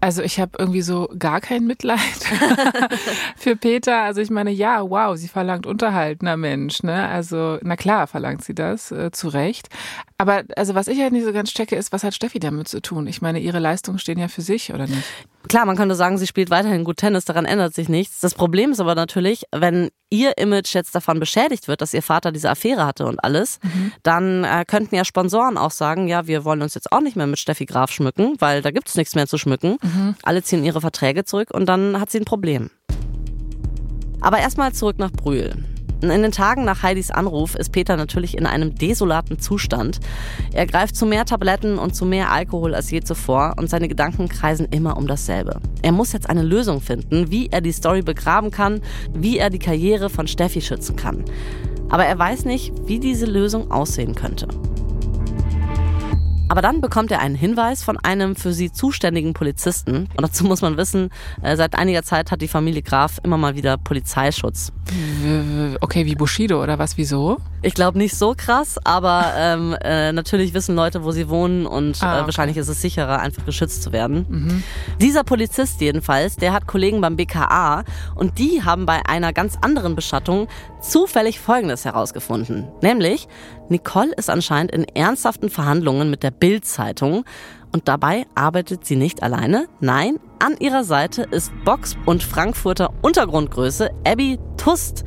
[0.00, 1.98] Also ich habe irgendwie so gar kein Mitleid
[3.36, 4.02] für Peter.
[4.02, 7.08] Also ich meine, ja, wow, sie verlangt Unterhalt, na Mensch, ne?
[7.08, 9.68] Also na klar verlangt sie das, äh, zu Recht.
[10.16, 12.80] Aber also was ich halt nicht so ganz checke, ist, was hat Steffi damit zu
[12.80, 13.06] tun?
[13.06, 15.04] Ich meine, ihre Leistungen stehen ja für sich, oder nicht?
[15.48, 18.20] Klar, man könnte sagen, sie spielt weiterhin gut Tennis, daran ändert sich nichts.
[18.20, 22.32] Das Problem ist aber natürlich, wenn ihr Image jetzt davon beschädigt wird, dass ihr Vater
[22.32, 23.92] diese Affäre hatte und alles, mhm.
[24.02, 27.26] dann äh, könnten ja Sponsoren auch sagen, ja, wir wollen uns jetzt auch nicht mehr
[27.26, 29.76] mit Steffi Graf schmücken, weil da gibt's nichts mehr zu schmücken.
[29.80, 29.87] Mhm.
[30.22, 32.70] Alle ziehen ihre Verträge zurück und dann hat sie ein Problem.
[34.20, 35.52] Aber erstmal zurück nach Brühl.
[36.00, 39.98] In den Tagen nach Heidis Anruf ist Peter natürlich in einem desolaten Zustand.
[40.52, 44.28] Er greift zu mehr Tabletten und zu mehr Alkohol als je zuvor und seine Gedanken
[44.28, 45.60] kreisen immer um dasselbe.
[45.82, 48.80] Er muss jetzt eine Lösung finden, wie er die Story begraben kann,
[49.12, 51.24] wie er die Karriere von Steffi schützen kann.
[51.88, 54.46] Aber er weiß nicht, wie diese Lösung aussehen könnte.
[56.58, 60.08] Aber dann bekommt er einen Hinweis von einem für sie zuständigen Polizisten.
[60.16, 63.54] Und dazu muss man wissen, äh, seit einiger Zeit hat die Familie Graf immer mal
[63.54, 64.72] wieder Polizeischutz.
[65.80, 66.96] Okay, wie Bushido oder was?
[66.96, 67.36] Wieso?
[67.62, 72.02] Ich glaube nicht so krass, aber ähm, äh, natürlich wissen Leute, wo sie wohnen und
[72.02, 72.22] ah, okay.
[72.22, 74.26] äh, wahrscheinlich ist es sicherer, einfach geschützt zu werden.
[74.28, 74.62] Mhm.
[75.00, 79.94] Dieser Polizist jedenfalls, der hat Kollegen beim BKA und die haben bei einer ganz anderen
[79.94, 80.48] Beschattung
[80.80, 82.68] zufällig Folgendes herausgefunden.
[82.82, 83.28] Nämlich,
[83.68, 87.24] Nicole ist anscheinend in ernsthaften Verhandlungen mit der Bild-Zeitung
[87.72, 89.66] und dabei arbeitet sie nicht alleine.
[89.80, 95.04] Nein, an ihrer Seite ist Box- und Frankfurter Untergrundgröße Abby Tust.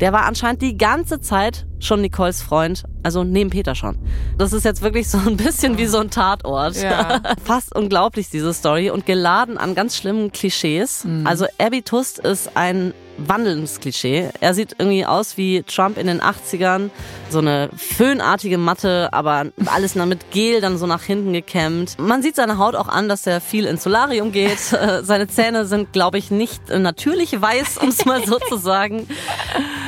[0.00, 3.98] Der war anscheinend die ganze Zeit schon Nicoles Freund, also neben Peter schon.
[4.36, 6.76] Das ist jetzt wirklich so ein bisschen wie so ein Tatort.
[6.82, 7.20] Ja.
[7.44, 11.04] Fast unglaublich, diese Story und geladen an ganz schlimmen Klischees.
[11.04, 11.26] Mhm.
[11.26, 14.30] Also Abby Tust ist ein wandelndes Klischee.
[14.40, 16.90] Er sieht irgendwie aus wie Trump in den 80ern.
[17.30, 21.98] So eine föhnartige Matte, aber alles mit Gel dann so nach hinten gekämmt.
[21.98, 24.58] Man sieht seine Haut auch an, dass er viel ins Solarium geht.
[25.02, 29.06] Seine Zähne sind, glaube ich, nicht natürlich weiß, um es mal so zu sagen.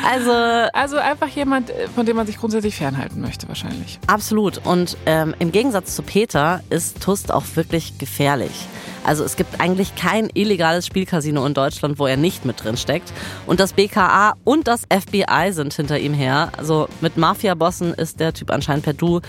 [0.08, 0.32] Also,
[0.72, 3.98] also einfach jemand, von dem man sich grundsätzlich fernhalten möchte, wahrscheinlich.
[4.06, 4.60] Absolut.
[4.64, 8.52] Und ähm, im Gegensatz zu Peter ist Tust auch wirklich gefährlich.
[9.04, 13.12] Also es gibt eigentlich kein illegales Spielcasino in Deutschland, wo er nicht mit drin steckt.
[13.46, 16.50] Und das BKA und das FBI sind hinter ihm her.
[16.56, 19.20] Also mit Mafia-Bossen ist der Typ anscheinend per Du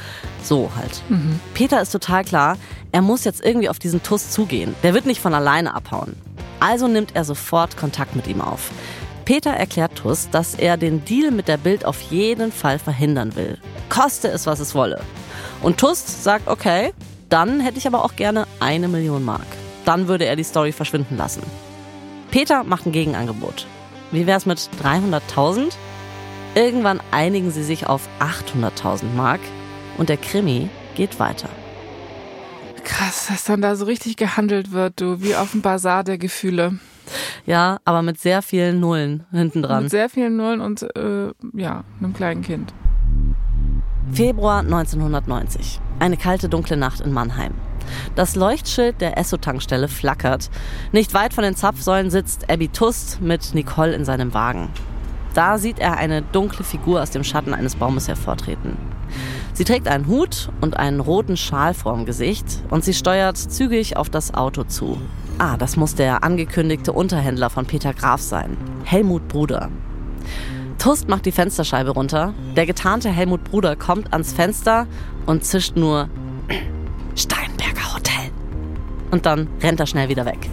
[0.43, 1.01] so halt.
[1.09, 1.39] Mhm.
[1.53, 2.57] Peter ist total klar,
[2.91, 4.75] er muss jetzt irgendwie auf diesen Tuss zugehen.
[4.83, 6.15] Der wird nicht von alleine abhauen.
[6.59, 8.71] Also nimmt er sofort Kontakt mit ihm auf.
[9.25, 13.57] Peter erklärt Tuss, dass er den Deal mit der Bild auf jeden Fall verhindern will.
[13.89, 15.01] Koste es, was es wolle.
[15.61, 16.93] Und Tuss sagt, okay,
[17.29, 19.47] dann hätte ich aber auch gerne eine Million Mark.
[19.85, 21.43] Dann würde er die Story verschwinden lassen.
[22.31, 23.67] Peter macht ein Gegenangebot.
[24.11, 25.71] Wie wäre es mit 300.000?
[26.55, 29.41] Irgendwann einigen sie sich auf 800.000 Mark
[29.97, 31.49] und der Krimi geht weiter.
[32.83, 36.79] Krass, dass dann da so richtig gehandelt wird, du, wie auf dem Bazar der Gefühle.
[37.45, 39.83] Ja, aber mit sehr vielen Nullen hinten dran.
[39.83, 42.73] Mit sehr vielen Nullen und äh, ja, einem kleinen Kind.
[44.13, 45.79] Februar 1990.
[45.99, 47.53] Eine kalte, dunkle Nacht in Mannheim.
[48.15, 50.49] Das Leuchtschild der Esso-Tankstelle flackert.
[50.91, 54.69] Nicht weit von den Zapfsäulen sitzt Abby Tust mit Nicole in seinem Wagen.
[55.33, 58.77] Da sieht er eine dunkle Figur aus dem Schatten eines Baumes hervortreten.
[59.53, 64.09] Sie trägt einen Hut und einen roten Schal vorm Gesicht und sie steuert zügig auf
[64.09, 64.97] das Auto zu.
[65.37, 68.55] Ah, das muss der angekündigte Unterhändler von Peter Graf sein.
[68.85, 69.69] Helmut Bruder.
[70.77, 72.33] Tust macht die Fensterscheibe runter.
[72.55, 74.87] Der getarnte Helmut Bruder kommt ans Fenster
[75.25, 76.09] und zischt nur
[77.15, 77.44] Hotel.
[79.15, 80.49] Und dann rennt er schnell wieder weg.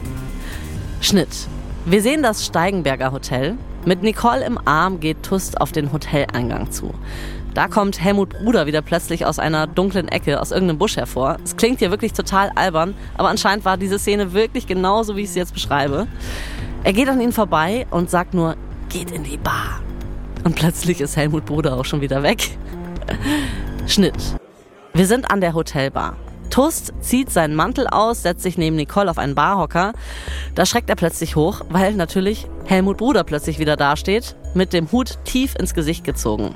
[1.01, 1.48] Schnitt.
[1.85, 3.57] Wir sehen das Steigenberger Hotel.
[3.85, 6.94] Mit Nicole im Arm geht Tust auf den Hoteleingang zu.
[7.55, 11.38] Da kommt Helmut Bruder wieder plötzlich aus einer dunklen Ecke, aus irgendeinem Busch hervor.
[11.42, 15.31] Es klingt hier wirklich total albern, aber anscheinend war diese Szene wirklich genauso, wie ich
[15.33, 16.07] sie jetzt beschreibe.
[16.85, 18.55] Er geht an ihn vorbei und sagt nur,
[18.90, 19.81] geht in die Bar.
[20.44, 22.57] Und plötzlich ist Helmut Bruder auch schon wieder weg.
[23.88, 24.37] Schnitt.
[24.94, 26.14] Wir sind an der Hotelbar.
[26.52, 29.94] Tust zieht seinen Mantel aus, setzt sich neben Nicole auf einen Barhocker.
[30.54, 35.16] Da schreckt er plötzlich hoch, weil natürlich Helmut Bruder plötzlich wieder dasteht, mit dem Hut
[35.24, 36.54] tief ins Gesicht gezogen.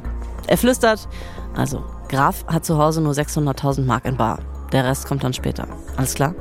[0.48, 1.08] Er flüstert,
[1.56, 4.40] also Graf hat zu Hause nur 600.000 Mark in Bar.
[4.70, 5.66] Der Rest kommt dann später.
[5.96, 6.34] Alles klar?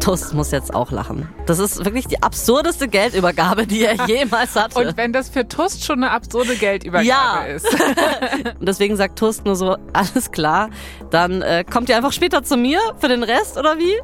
[0.00, 1.28] Tust muss jetzt auch lachen.
[1.46, 4.78] Das ist wirklich die absurdeste Geldübergabe, die er jemals hatte.
[4.78, 7.42] Und wenn das für Tust schon eine absurde Geldübergabe ja.
[7.44, 7.66] ist.
[8.58, 10.70] Und deswegen sagt Tust nur so, alles klar,
[11.10, 13.94] dann äh, kommt ihr einfach später zu mir für den Rest oder wie?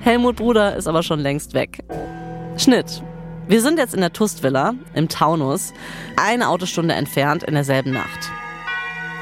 [0.00, 1.84] Helmut Bruder ist aber schon längst weg.
[2.56, 3.02] Schnitt.
[3.48, 5.72] Wir sind jetzt in der Tust-Villa im Taunus,
[6.16, 8.30] eine Autostunde entfernt in derselben Nacht.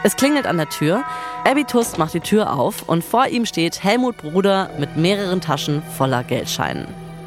[0.03, 1.03] Es klingelt an der Tür.
[1.45, 5.83] Abby Tust macht die Tür auf und vor ihm steht Helmut Bruder mit mehreren Taschen
[5.97, 6.87] voller Geldscheinen.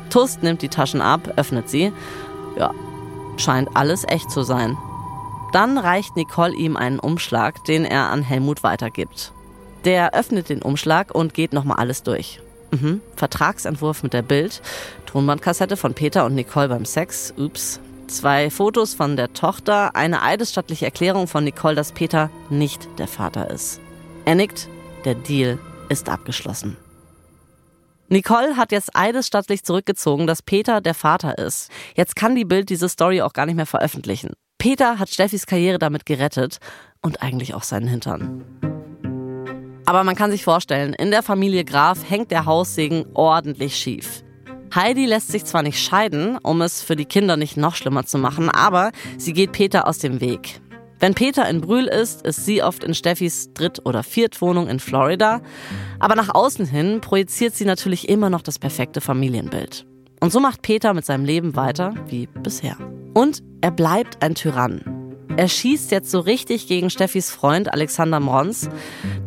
[0.10, 1.92] Tust nimmt die Taschen ab, öffnet sie.
[2.58, 2.72] Ja,
[3.38, 4.78] scheint alles echt zu sein.
[5.52, 9.34] Dann reicht Nicole ihm einen Umschlag, den er an Helmut weitergibt.
[9.84, 12.40] Der öffnet den Umschlag und geht nochmal alles durch.
[12.72, 13.02] Mhm.
[13.16, 14.62] Vertragsentwurf mit der Bild,
[15.08, 17.80] Tonbandkassette von Peter und Nicole beim Sex, ups.
[18.08, 23.50] Zwei Fotos von der Tochter, eine eidesstattliche Erklärung von Nicole, dass Peter nicht der Vater
[23.50, 23.80] ist.
[24.26, 24.70] Er nickt,
[25.04, 25.60] der Deal
[25.90, 26.78] ist abgeschlossen.
[28.08, 31.70] Nicole hat jetzt eidesstattlich zurückgezogen, dass Peter der Vater ist.
[31.96, 34.34] Jetzt kann die Bild diese Story auch gar nicht mehr veröffentlichen.
[34.58, 36.60] Peter hat Steffis Karriere damit gerettet
[37.02, 38.44] und eigentlich auch seinen Hintern.
[39.86, 44.24] Aber man kann sich vorstellen, in der Familie Graf hängt der Haussegen ordentlich schief.
[44.74, 48.18] Heidi lässt sich zwar nicht scheiden, um es für die Kinder nicht noch schlimmer zu
[48.18, 50.62] machen, aber sie geht Peter aus dem Weg.
[51.04, 55.42] Wenn Peter in Brühl ist, ist sie oft in Steffis Dritt- oder Viertwohnung in Florida.
[56.00, 59.86] Aber nach außen hin projiziert sie natürlich immer noch das perfekte Familienbild.
[60.22, 62.78] Und so macht Peter mit seinem Leben weiter wie bisher.
[63.14, 64.82] Und er bleibt ein Tyrann.
[65.36, 68.70] Er schießt jetzt so richtig gegen Steffis Freund Alexander Mrons.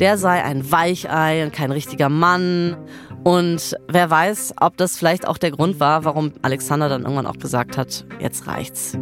[0.00, 2.78] Der sei ein Weichei und kein richtiger Mann.
[3.22, 7.36] Und wer weiß, ob das vielleicht auch der Grund war, warum Alexander dann irgendwann auch
[7.36, 8.96] gesagt hat, jetzt reicht's.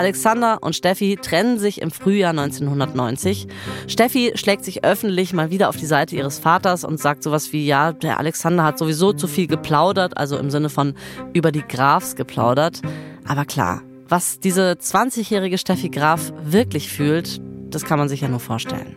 [0.00, 3.48] Alexander und Steffi trennen sich im Frühjahr 1990.
[3.86, 7.66] Steffi schlägt sich öffentlich mal wieder auf die Seite ihres Vaters und sagt sowas wie,
[7.66, 10.94] ja, der Alexander hat sowieso zu viel geplaudert, also im Sinne von
[11.34, 12.80] über die Grafs geplaudert.
[13.28, 18.40] Aber klar, was diese 20-jährige Steffi Graf wirklich fühlt, das kann man sich ja nur
[18.40, 18.96] vorstellen.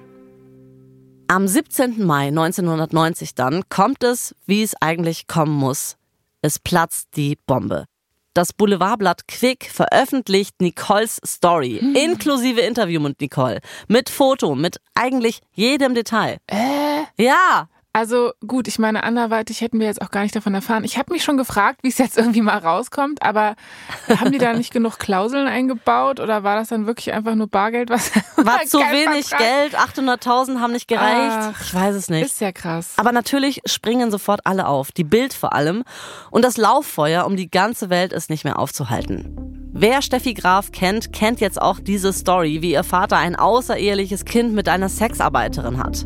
[1.28, 2.06] Am 17.
[2.06, 5.98] Mai 1990 dann kommt es, wie es eigentlich kommen muss.
[6.42, 7.88] Es platzt die Bombe.
[8.34, 11.96] Das Boulevardblatt Quick veröffentlicht Nicoles Story, hm.
[11.96, 16.38] inklusive Interview mit Nicole, mit Foto, mit eigentlich jedem Detail.
[16.48, 17.04] Äh?
[17.17, 20.84] Ja, also gut, ich meine, anderweitig hätten wir jetzt auch gar nicht davon erfahren.
[20.84, 23.56] Ich habe mich schon gefragt, wie es jetzt irgendwie mal rauskommt, aber
[24.10, 27.91] haben die da nicht genug Klauseln eingebaut oder war das dann wirklich einfach nur Bargeld?
[27.91, 29.39] Was war zu wenig Vertrag?
[29.39, 31.53] Geld, 800.000 haben nicht gereicht.
[31.53, 32.25] Ach, ich weiß es nicht.
[32.25, 32.93] Ist ja krass.
[32.97, 35.84] Aber natürlich springen sofort alle auf, die Bild vor allem.
[36.32, 39.69] Und das Lauffeuer um die ganze Welt ist nicht mehr aufzuhalten.
[39.71, 44.53] Wer Steffi Graf kennt, kennt jetzt auch diese Story, wie ihr Vater ein außereheliches Kind
[44.53, 46.06] mit einer Sexarbeiterin hat.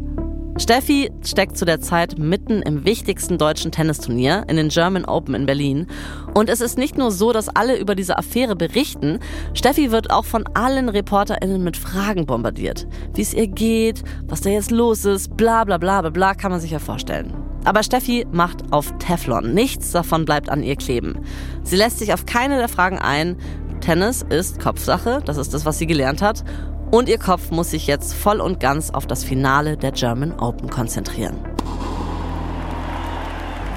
[0.60, 5.46] Steffi steckt zu der Zeit mitten im wichtigsten deutschen Tennisturnier in den German Open in
[5.46, 5.86] Berlin.
[6.34, 9.20] Und es ist nicht nur so, dass alle über diese Affäre berichten,
[9.54, 12.88] Steffi wird auch von allen ReporterInnen mit Fragen bombardiert.
[13.14, 16.50] Wie es ihr geht, was da jetzt los ist, bla bla bla bla bla, kann
[16.50, 17.34] man sich ja vorstellen.
[17.64, 19.54] Aber Steffi macht auf Teflon.
[19.54, 21.20] Nichts davon bleibt an ihr kleben.
[21.64, 23.38] Sie lässt sich auf keine der Fragen ein,
[23.80, 26.44] Tennis ist Kopfsache, das ist das, was sie gelernt hat.
[26.90, 30.70] Und ihr Kopf muss sich jetzt voll und ganz auf das Finale der German Open
[30.70, 31.38] konzentrieren.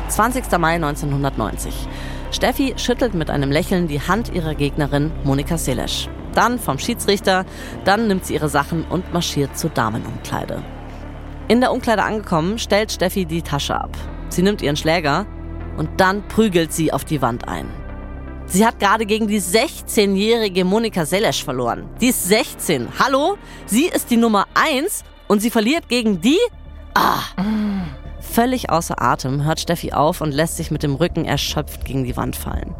[0.08, 0.50] 20.
[0.58, 1.74] Mai 1990.
[2.30, 6.08] Steffi schüttelt mit einem Lächeln die Hand ihrer Gegnerin Monika Seles.
[6.34, 7.44] Dann vom Schiedsrichter,
[7.84, 10.62] dann nimmt sie ihre Sachen und marschiert zur Damenumkleide.
[11.48, 13.90] In der Umkleide angekommen, stellt Steffi die Tasche ab.
[14.28, 15.26] Sie nimmt ihren Schläger
[15.76, 17.66] und dann prügelt sie auf die Wand ein.
[18.52, 21.88] Sie hat gerade gegen die 16-jährige Monika Selesch verloren.
[22.00, 22.88] Die ist 16.
[22.98, 23.38] Hallo?
[23.66, 26.40] Sie ist die Nummer 1 und sie verliert gegen die?
[26.94, 27.20] Ah!
[28.20, 32.16] Völlig außer Atem hört Steffi auf und lässt sich mit dem Rücken erschöpft gegen die
[32.16, 32.74] Wand fallen.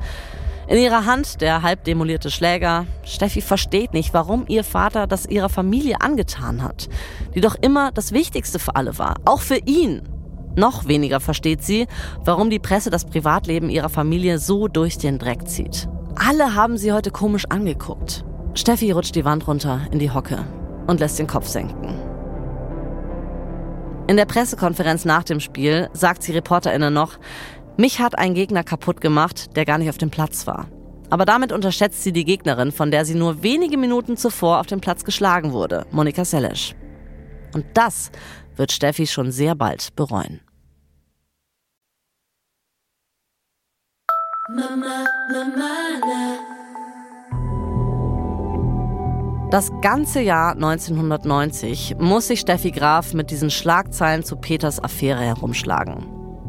[0.66, 2.86] In ihrer Hand der halb demolierte Schläger.
[3.04, 6.88] Steffi versteht nicht, warum ihr Vater das ihrer Familie angetan hat,
[7.36, 10.02] die doch immer das Wichtigste für alle war, auch für ihn.
[10.56, 11.86] Noch weniger versteht sie,
[12.24, 15.88] warum die Presse das Privatleben ihrer Familie so durch den Dreck zieht.
[16.16, 18.24] Alle haben sie heute komisch angeguckt.
[18.54, 20.44] Steffi rutscht die Wand runter in die Hocke
[20.86, 21.98] und lässt den Kopf senken.
[24.08, 27.18] In der Pressekonferenz nach dem Spiel sagt sie ReporterInnen noch,
[27.76, 30.66] mich hat ein Gegner kaputt gemacht, der gar nicht auf dem Platz war.
[31.10, 34.80] Aber damit unterschätzt sie die Gegnerin, von der sie nur wenige Minuten zuvor auf dem
[34.80, 36.74] Platz geschlagen wurde, Monika Seles.
[37.54, 38.10] Und das
[38.60, 40.42] wird Steffi schon sehr bald bereuen.
[44.54, 45.70] Mama, Mama,
[49.50, 56.06] das ganze Jahr 1990 muss sich Steffi Graf mit diesen Schlagzeilen zu Peters Affäre herumschlagen.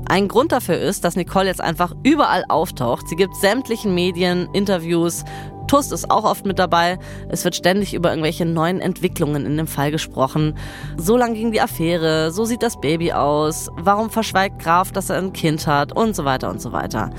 [0.08, 3.08] Ein Grund dafür ist, dass Nicole jetzt einfach überall auftaucht.
[3.08, 5.24] Sie gibt sämtlichen Medien Interviews.
[5.72, 7.00] Tust ist auch oft mit dabei.
[7.30, 10.58] Es wird ständig über irgendwelche neuen Entwicklungen in dem Fall gesprochen.
[10.98, 15.20] So lang ging die Affäre, so sieht das Baby aus, warum verschweigt Graf, dass er
[15.20, 17.12] ein Kind hat und so weiter und so weiter.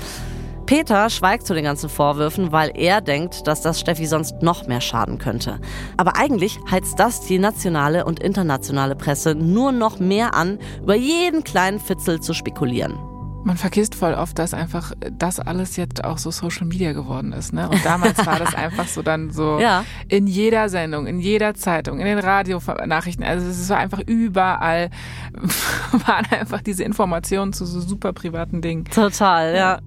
[0.67, 4.81] Peter schweigt zu den ganzen Vorwürfen, weil er denkt, dass das Steffi sonst noch mehr
[4.81, 5.59] schaden könnte.
[5.97, 11.43] Aber eigentlich heizt das die nationale und internationale Presse nur noch mehr an, über jeden
[11.43, 13.12] kleinen Fitzel zu spekulieren.
[13.43, 17.53] Man vergisst voll oft, dass einfach das alles jetzt auch so Social Media geworden ist.
[17.53, 17.69] Ne?
[17.69, 19.83] Und damals war das einfach so dann so ja.
[20.07, 23.25] in jeder Sendung, in jeder Zeitung, in den Radionachrichten.
[23.25, 24.89] Also es war einfach überall,
[26.05, 28.85] waren einfach diese Informationen zu so super privaten Dingen.
[28.85, 29.79] Total, ja.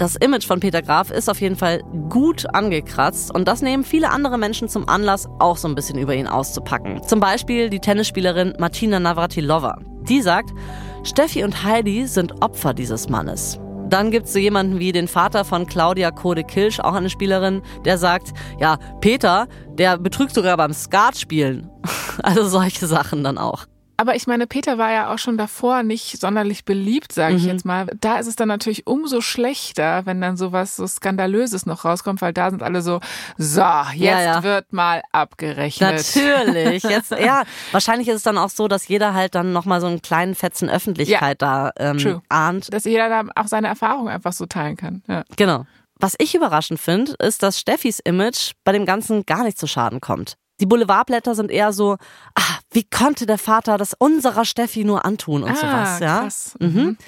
[0.00, 4.08] Das Image von Peter Graf ist auf jeden Fall gut angekratzt und das nehmen viele
[4.08, 7.02] andere Menschen zum Anlass, auch so ein bisschen über ihn auszupacken.
[7.06, 9.76] Zum Beispiel die Tennisspielerin Martina Navratilova.
[10.08, 10.54] Die sagt,
[11.02, 13.58] Steffi und Heidi sind Opfer dieses Mannes.
[13.88, 17.98] Dann gibt es so jemanden wie den Vater von Claudia Kode-Kilsch, auch eine Spielerin, der
[17.98, 21.68] sagt, ja, Peter, der betrügt sogar beim Skatspielen.
[22.22, 23.64] Also solche Sachen dann auch.
[24.00, 27.48] Aber ich meine, Peter war ja auch schon davor nicht sonderlich beliebt, sage ich mhm.
[27.50, 27.86] jetzt mal.
[28.00, 32.32] Da ist es dann natürlich umso schlechter, wenn dann sowas so Skandalöses noch rauskommt, weil
[32.32, 33.00] da sind alle so,
[33.36, 34.42] so, jetzt ja, ja.
[34.42, 35.96] wird mal abgerechnet.
[36.16, 36.82] Natürlich.
[36.90, 40.00] Jetzt, ja, wahrscheinlich ist es dann auch so, dass jeder halt dann nochmal so einen
[40.00, 41.70] kleinen Fetzen Öffentlichkeit ja.
[41.76, 42.72] da ähm, ahnt.
[42.72, 45.02] Dass jeder da auch seine Erfahrungen einfach so teilen kann.
[45.08, 45.24] Ja.
[45.36, 45.66] Genau.
[45.98, 50.00] Was ich überraschend finde, ist, dass Steffis Image bei dem Ganzen gar nicht zu Schaden
[50.00, 50.38] kommt.
[50.60, 51.96] Die Boulevardblätter sind eher so,
[52.34, 56.20] ah, wie konnte der Vater das unserer Steffi nur antun und ah, sowas, ja.
[56.20, 56.54] Krass.
[56.60, 56.68] Mhm.
[56.68, 56.98] mhm.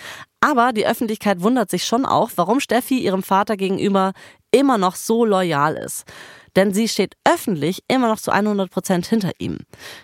[0.44, 4.12] Aber die Öffentlichkeit wundert sich schon auch, warum Steffi ihrem Vater gegenüber
[4.50, 6.04] immer noch so loyal ist.
[6.56, 9.60] Denn sie steht öffentlich immer noch zu 100 Prozent hinter ihm.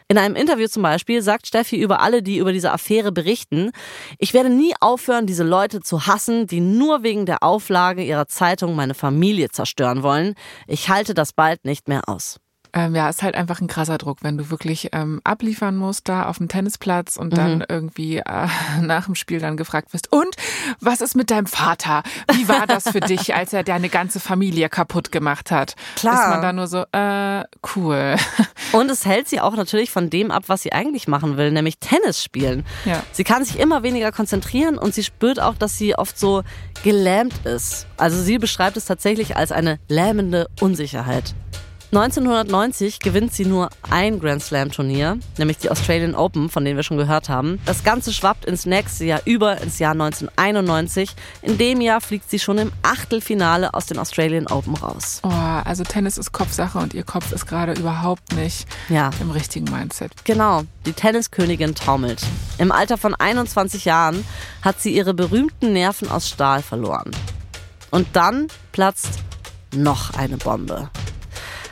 [0.07, 3.73] In einem Interview zum Beispiel sagt Steffi über alle, die über diese Affäre berichten,
[4.19, 8.77] ich werde nie aufhören, diese Leute zu hassen, die nur wegen der Auflage ihrer Zeitung
[8.77, 10.35] meine Familie zerstören wollen.
[10.69, 12.39] Ich halte das bald nicht mehr aus.
[12.73, 16.27] Ähm, ja, ist halt einfach ein krasser Druck, wenn du wirklich ähm, abliefern musst da
[16.27, 17.37] auf dem Tennisplatz und mhm.
[17.37, 18.49] dann irgendwie äh,
[18.81, 20.37] nach dem Spiel dann gefragt wirst, und
[20.81, 22.03] was ist mit deinem Vater?
[22.33, 25.75] Wie war das für dich, als er deine ganze Familie kaputt gemacht hat?
[25.97, 26.15] Klar.
[26.15, 27.45] Ist man da nur so, äh,
[27.77, 28.17] cool.
[28.73, 31.79] Und es hält sie auch natürlich von dem ab, was sie eigentlich machen will, nämlich
[31.79, 32.65] Tennis spielen.
[32.85, 33.03] Ja.
[33.13, 36.43] Sie kann sich immer weniger konzentrieren und sie spürt auch, dass sie oft so
[36.83, 37.87] gelähmt ist.
[37.97, 41.35] Also sie beschreibt es tatsächlich als eine lähmende Unsicherheit.
[41.91, 46.83] 1990 gewinnt sie nur ein Grand Slam Turnier, nämlich die Australian Open, von denen wir
[46.83, 47.59] schon gehört haben.
[47.65, 51.15] Das Ganze schwappt ins nächste Jahr über, ins Jahr 1991.
[51.41, 55.21] In dem Jahr fliegt sie schon im Achtelfinale aus den Australian Open raus.
[55.23, 59.09] Oh, also Tennis ist Kopfsache und ihr Kopf ist gerade überhaupt nicht ja.
[59.21, 60.13] im richtigen Mindset.
[60.25, 62.21] Genau, die Tenniskönigin taumelt.
[62.59, 64.27] Im Alter von 21 Jahren
[64.61, 67.13] hat sie ihre berühmten Nerven aus Stahl verloren.
[67.91, 69.21] Und dann platzt
[69.75, 70.91] noch eine Bombe.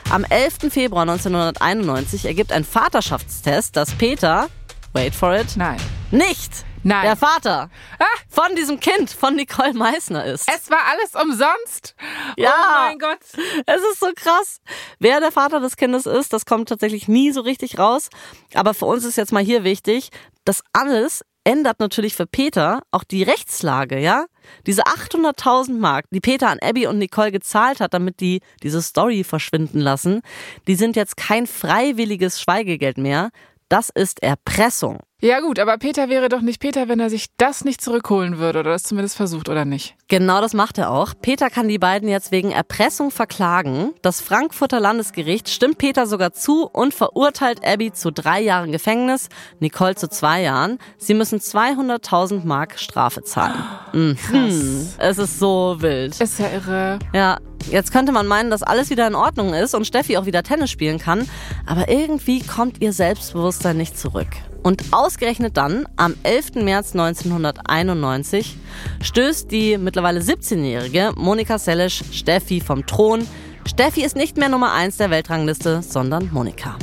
[0.09, 0.71] Am 11.
[0.71, 4.49] Februar 1991 ergibt ein Vaterschaftstest, dass Peter,
[4.93, 5.77] wait for it, nein,
[6.11, 6.51] nicht
[6.83, 7.03] Nein.
[7.03, 8.05] der Vater Ah.
[8.29, 10.47] von diesem Kind, von Nicole Meissner ist.
[10.49, 11.95] Es war alles umsonst.
[12.37, 12.53] Ja.
[12.57, 13.19] Oh mein Gott.
[13.65, 14.61] Es ist so krass.
[14.99, 18.09] Wer der Vater des Kindes ist, das kommt tatsächlich nie so richtig raus.
[18.53, 20.09] Aber für uns ist jetzt mal hier wichtig,
[20.45, 24.25] das alles ändert natürlich für Peter auch die Rechtslage, ja?
[24.65, 29.23] Diese 800.000 Mark, die Peter an Abby und Nicole gezahlt hat, damit die diese Story
[29.23, 30.21] verschwinden lassen,
[30.67, 33.29] die sind jetzt kein freiwilliges Schweigegeld mehr.
[33.69, 34.99] Das ist Erpressung.
[35.19, 38.59] Ja gut, aber Peter wäre doch nicht Peter, wenn er sich das nicht zurückholen würde
[38.59, 39.95] oder das zumindest versucht, oder nicht?
[40.07, 41.15] Genau das macht er auch.
[41.19, 43.95] Peter kann die beiden jetzt wegen Erpressung verklagen.
[44.03, 49.95] Das Frankfurter Landesgericht stimmt Peter sogar zu und verurteilt Abby zu drei Jahren Gefängnis, Nicole
[49.95, 50.77] zu zwei Jahren.
[50.99, 53.63] Sie müssen 200.000 Mark Strafe zahlen.
[53.93, 54.87] Mhm.
[54.99, 56.21] Es ist so wild.
[56.21, 56.99] Ist ja irre.
[57.15, 57.39] Ja,
[57.71, 60.69] jetzt könnte man meinen, dass alles wieder in Ordnung ist und Steffi auch wieder Tennis
[60.69, 61.27] spielen kann,
[61.65, 64.27] aber irgendwie kommt ihr Selbstbewusstsein nicht zurück.
[64.67, 66.55] Und ausgerechnet dann, am 11.
[66.55, 68.57] März 1991,
[69.01, 73.25] stößt die mittlerweile 17-jährige Monika Seles Steffi vom Thron.
[73.65, 76.75] Steffi ist nicht mehr Nummer 1 der Weltrangliste, sondern Monika.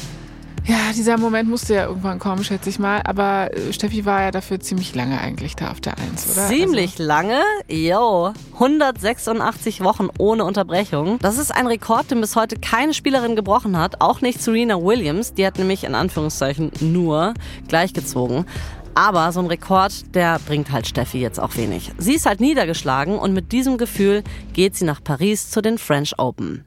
[0.67, 3.03] Ja, dieser Moment musste ja irgendwann kommen, schätze ich mal.
[3.05, 6.49] Aber äh, Steffi war ja dafür ziemlich lange eigentlich da auf der Eins, oder?
[6.49, 7.41] Ziemlich lange.
[7.69, 8.33] Jo.
[8.55, 11.19] 186 Wochen ohne Unterbrechung.
[11.21, 14.01] Das ist ein Rekord, den bis heute keine Spielerin gebrochen hat.
[14.01, 15.35] Auch nicht Serena Williams.
[15.35, 17.35] Die hat nämlich in Anführungszeichen nur
[17.69, 18.47] gleichgezogen.
[18.95, 21.91] Aber so ein Rekord, der bringt halt Steffi jetzt auch wenig.
[21.99, 26.19] Sie ist halt niedergeschlagen und mit diesem Gefühl geht sie nach Paris zu den French
[26.19, 26.65] Open.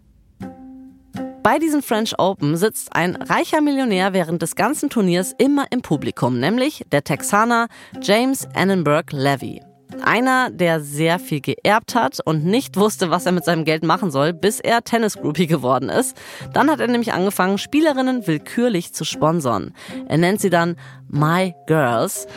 [1.48, 6.41] Bei diesem French Open sitzt ein reicher Millionär während des ganzen Turniers immer im Publikum,
[6.41, 7.70] nämlich der Texaner
[8.02, 9.62] James Annenberg Levy.
[10.04, 14.12] Einer, der sehr viel geerbt hat und nicht wusste, was er mit seinem Geld machen
[14.12, 16.18] soll, bis er Tennisgroupie geworden ist.
[16.52, 19.74] Dann hat er nämlich angefangen, Spielerinnen willkürlich zu sponsern.
[20.10, 20.76] Er nennt sie dann
[21.08, 22.28] My Girls.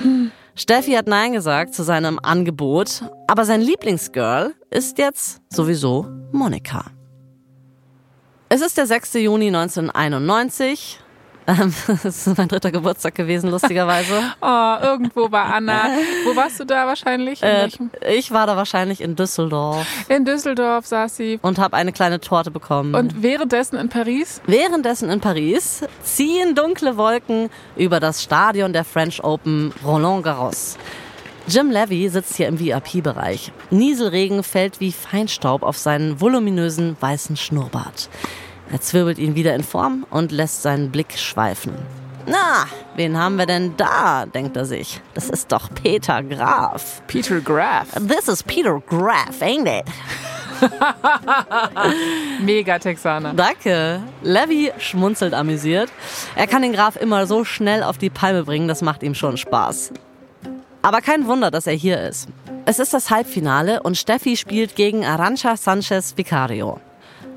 [0.54, 6.84] Steffi hat Nein gesagt zu seinem Angebot, aber sein Lieblingsgirl ist jetzt sowieso Monika.
[8.52, 9.14] Es ist der 6.
[9.14, 10.98] Juni 1991.
[11.46, 11.72] Ähm,
[12.02, 14.12] Das ist mein dritter Geburtstag gewesen, lustigerweise.
[14.42, 15.84] Oh, irgendwo war Anna.
[16.24, 17.42] Wo warst du da wahrscheinlich?
[17.42, 21.38] In, Äh, ich war da wahrscheinlich in Düsseldorf in Düsseldorf saß sie.
[21.42, 22.94] und habe eine kleine Torte bekommen.
[22.96, 24.40] Und währenddessen in Paris?
[24.46, 30.76] Währenddessen in Paris ziehen dunkle Wolken über das Stadion der French Open Roland Garros.
[31.50, 33.50] Jim Levy sitzt hier im VIP-Bereich.
[33.70, 38.08] Nieselregen fällt wie Feinstaub auf seinen voluminösen weißen Schnurrbart.
[38.70, 41.72] Er zwirbelt ihn wieder in Form und lässt seinen Blick schweifen.
[42.24, 45.00] Na, wen haben wir denn da, denkt er sich.
[45.14, 47.02] Das ist doch Peter Graf.
[47.08, 47.88] Peter Graf.
[47.94, 49.86] This is Peter Graf, ain't it?
[52.44, 53.34] Mega Texaner.
[53.34, 54.00] Danke.
[54.22, 55.90] Levy schmunzelt amüsiert.
[56.36, 59.36] Er kann den Graf immer so schnell auf die Palme bringen, das macht ihm schon
[59.36, 59.92] Spaß.
[60.82, 62.28] Aber kein Wunder, dass er hier ist.
[62.64, 66.80] Es ist das Halbfinale und Steffi spielt gegen Arancha Sanchez Vicario.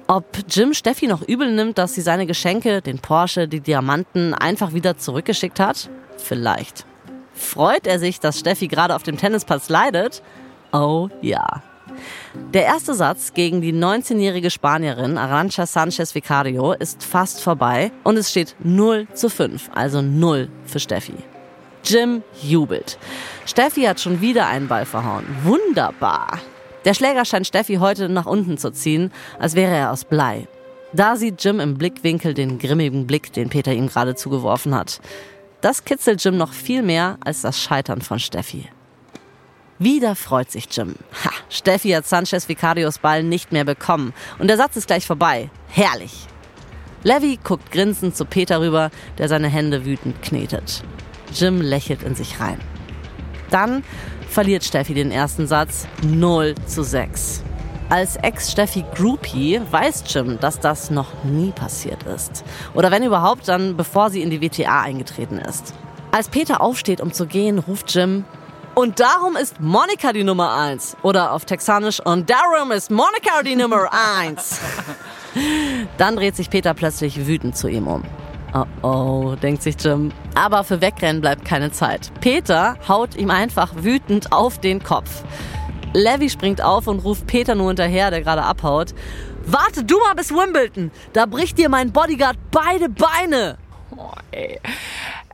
[0.07, 4.73] Ob Jim Steffi noch übel nimmt, dass sie seine Geschenke, den Porsche, die Diamanten, einfach
[4.73, 5.89] wieder zurückgeschickt hat?
[6.17, 6.85] Vielleicht.
[7.33, 10.21] Freut er sich, dass Steffi gerade auf dem Tennisplatz leidet?
[10.71, 11.63] Oh ja.
[12.53, 18.31] Der erste Satz gegen die 19-jährige Spanierin Arancha Sanchez Vicario ist fast vorbei und es
[18.31, 21.13] steht 0 zu 5, also 0 für Steffi.
[21.83, 22.97] Jim jubelt.
[23.45, 25.25] Steffi hat schon wieder einen Ball verhauen.
[25.43, 26.39] Wunderbar.
[26.85, 30.47] Der Schläger scheint Steffi heute nach unten zu ziehen, als wäre er aus Blei.
[30.93, 35.01] Da sieht Jim im Blickwinkel den grimmigen Blick, den Peter ihm gerade zugeworfen hat.
[35.61, 38.69] Das kitzelt Jim noch viel mehr als das Scheitern von Steffi.
[39.79, 40.95] Wieder freut sich Jim.
[41.23, 45.49] Ha, Steffi hat Sanchez Vicarios Ball nicht mehr bekommen und der Satz ist gleich vorbei.
[45.67, 46.27] Herrlich.
[47.03, 50.83] Levy guckt grinsend zu Peter rüber, der seine Hände wütend knetet.
[51.33, 52.59] Jim lächelt in sich rein.
[53.49, 53.83] Dann
[54.29, 57.43] verliert Steffi den ersten Satz 0 zu 6.
[57.89, 62.43] Als Ex-Steffi-Groupie weiß Jim, dass das noch nie passiert ist.
[62.73, 65.73] Oder wenn überhaupt, dann bevor sie in die WTA eingetreten ist.
[66.11, 68.25] Als Peter aufsteht, um zu gehen, ruft Jim,
[68.75, 70.97] und darum ist Monika die Nummer 1.
[71.03, 74.59] Oder auf Texanisch, und darum ist Monika die Nummer 1.
[75.97, 78.03] Dann dreht sich Peter plötzlich wütend zu ihm um.
[78.53, 80.11] Oh oh, denkt sich Jim.
[80.35, 82.11] Aber für Wegrennen bleibt keine Zeit.
[82.21, 85.23] Peter haut ihm einfach wütend auf den Kopf.
[85.93, 88.93] Levy springt auf und ruft Peter nur hinterher, der gerade abhaut.
[89.45, 90.89] Warte du mal bis Wimbledon.
[91.13, 93.57] Da bricht dir mein Bodyguard beide Beine.
[93.95, 94.59] Oh, ey.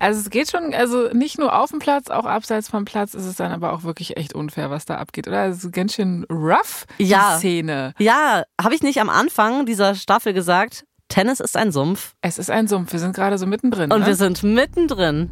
[0.02, 3.26] Also es geht schon, also nicht nur auf dem Platz, auch abseits vom Platz ist
[3.26, 5.46] es dann aber auch wirklich echt unfair, was da abgeht, oder?
[5.48, 7.38] Es ist ganz schön rough, die Ja.
[7.38, 7.94] Szene.
[8.00, 12.52] Ja, habe ich nicht am Anfang dieser Staffel gesagt, Tennis ist ein Sumpf Es ist
[12.52, 13.92] ein Sumpf, wir sind gerade so mittendrin.
[13.92, 14.06] und ne?
[14.06, 15.30] wir sind mittendrin.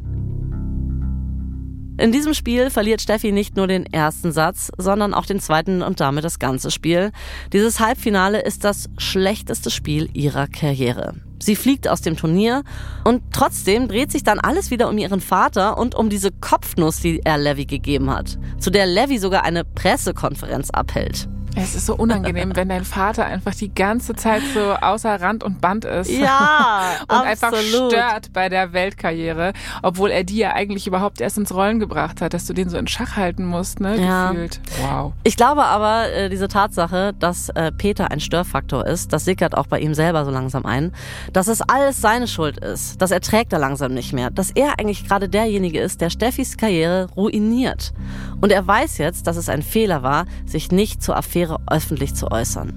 [2.00, 6.00] In diesem Spiel verliert Steffi nicht nur den ersten Satz, sondern auch den zweiten und
[6.00, 7.12] damit das ganze Spiel.
[7.54, 11.16] Dieses Halbfinale ist das schlechteste Spiel ihrer Karriere.
[11.40, 12.64] Sie fliegt aus dem Turnier
[13.04, 17.22] und trotzdem dreht sich dann alles wieder um ihren Vater und um diese Kopfnuss, die
[17.24, 21.30] er Levy gegeben hat, zu der Levy sogar eine Pressekonferenz abhält.
[21.58, 25.60] Es ist so unangenehm, wenn dein Vater einfach die ganze Zeit so außer Rand und
[25.60, 26.12] Band ist.
[26.12, 27.26] Ja, und absolut.
[27.26, 32.22] einfach stört bei der Weltkarriere, obwohl er die ja eigentlich überhaupt erst ins Rollen gebracht
[32.22, 34.00] hat, dass du den so in Schach halten musst, ne?
[34.00, 34.32] Ja.
[34.32, 34.62] Gefühlt.
[34.82, 35.14] Wow.
[35.24, 39.68] Ich glaube aber, äh, diese Tatsache, dass äh, Peter ein Störfaktor ist, das sickert auch
[39.68, 40.94] bei ihm selber so langsam ein,
[41.34, 44.80] dass es alles seine Schuld ist, dass er trägt da langsam nicht mehr, dass er
[44.80, 47.94] eigentlich gerade derjenige ist, der Steffis Karriere ruiniert.
[48.42, 52.14] Und er weiß jetzt, dass es ein Fehler war, sich nicht zur Affäre Affäre öffentlich
[52.14, 52.74] zu äußern.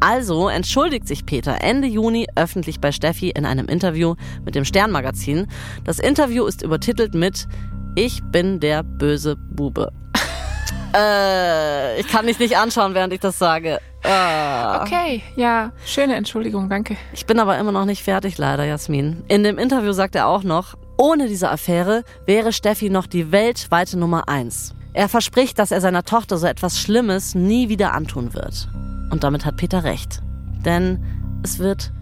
[0.00, 4.14] Also entschuldigt sich Peter Ende Juni öffentlich bei Steffi in einem Interview
[4.44, 5.48] mit dem Sternmagazin.
[5.84, 7.48] Das Interview ist übertitelt mit
[7.96, 9.92] Ich bin der böse Bube.
[10.96, 13.80] äh, ich kann dich nicht anschauen, während ich das sage.
[14.04, 14.80] Äh.
[14.80, 16.96] Okay, ja, schöne Entschuldigung, danke.
[17.12, 19.24] Ich bin aber immer noch nicht fertig, leider, Jasmin.
[19.26, 23.98] In dem Interview sagt er auch noch, ohne diese Affäre wäre Steffi noch die weltweite
[23.98, 24.74] Nummer eins.
[24.98, 28.68] Er verspricht, dass er seiner Tochter so etwas Schlimmes nie wieder antun wird.
[29.10, 30.22] Und damit hat Peter recht.
[30.64, 30.98] Denn
[31.44, 31.92] es wird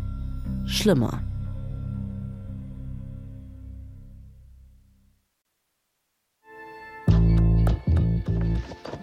[0.65, 1.21] schlimmer.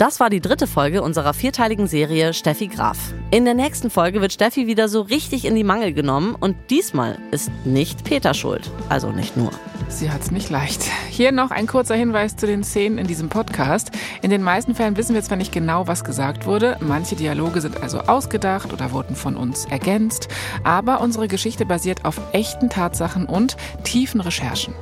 [0.04, 3.14] Das war die dritte Folge unserer vierteiligen Serie Steffi Graf.
[3.32, 7.18] In der nächsten Folge wird Steffi wieder so richtig in die Mangel genommen und diesmal
[7.32, 8.70] ist nicht Peter schuld.
[8.89, 9.51] Also nicht nur.
[9.88, 10.84] Sie hat es nicht leicht.
[11.10, 13.91] Hier noch ein kurzer Hinweis zu den Szenen in diesem Podcast.
[14.22, 16.76] In den meisten Fällen wissen wir zwar nicht genau, was gesagt wurde.
[16.82, 20.28] Manche Dialoge sind also ausgedacht oder wurden von uns ergänzt.
[20.66, 24.74] Aber unsere Geschichte basiert auf echten Tatsachen und tiefen Recherchen.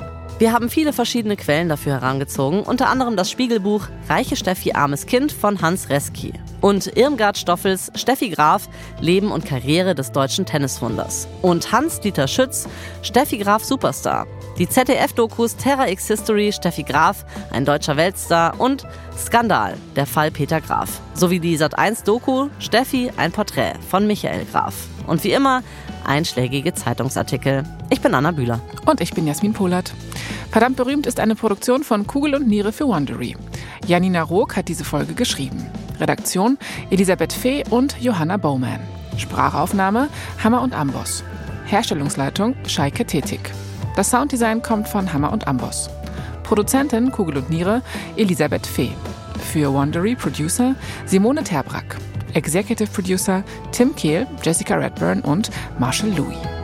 [0.41, 5.31] Wir haben viele verschiedene Quellen dafür herangezogen, unter anderem das Spiegelbuch Reiche Steffi, armes Kind
[5.31, 8.67] von Hans Reski und Irmgard Stoffels Steffi Graf,
[8.99, 12.67] Leben und Karriere des deutschen Tenniswunders und Hans-Dieter Schütz,
[13.03, 14.25] Steffi Graf Superstar.
[14.57, 20.59] Die ZDF-Dokus Terra X History, Steffi Graf, ein deutscher Weltstar und Skandal, der Fall Peter
[20.59, 21.01] Graf.
[21.13, 24.73] Sowie die Sat1-Doku Steffi, ein Porträt von Michael Graf.
[25.05, 25.61] Und wie immer
[26.05, 27.63] einschlägige Zeitungsartikel.
[27.89, 28.59] Ich bin Anna Bühler.
[28.85, 29.93] Und ich bin Jasmin Polat.
[30.51, 33.35] Verdammt berühmt ist eine Produktion von Kugel und Niere für Wondery.
[33.87, 35.65] Janina Rook hat diese Folge geschrieben.
[35.99, 36.57] Redaktion
[36.89, 38.79] Elisabeth Fee und Johanna Bowman.
[39.17, 40.09] Sprachaufnahme
[40.43, 41.23] Hammer und Amboss.
[41.65, 43.51] Herstellungsleitung Scheike Tetik.
[43.95, 45.89] Das Sounddesign kommt von Hammer und Amboss.
[46.43, 47.81] Produzentin Kugel und Niere
[48.17, 48.91] Elisabeth Fee.
[49.53, 50.75] Für Wondery Producer
[51.05, 51.97] Simone Terbrack.
[52.33, 56.60] Executive Producer Tim Kehl, Jessica Redburn und Marshall Louis.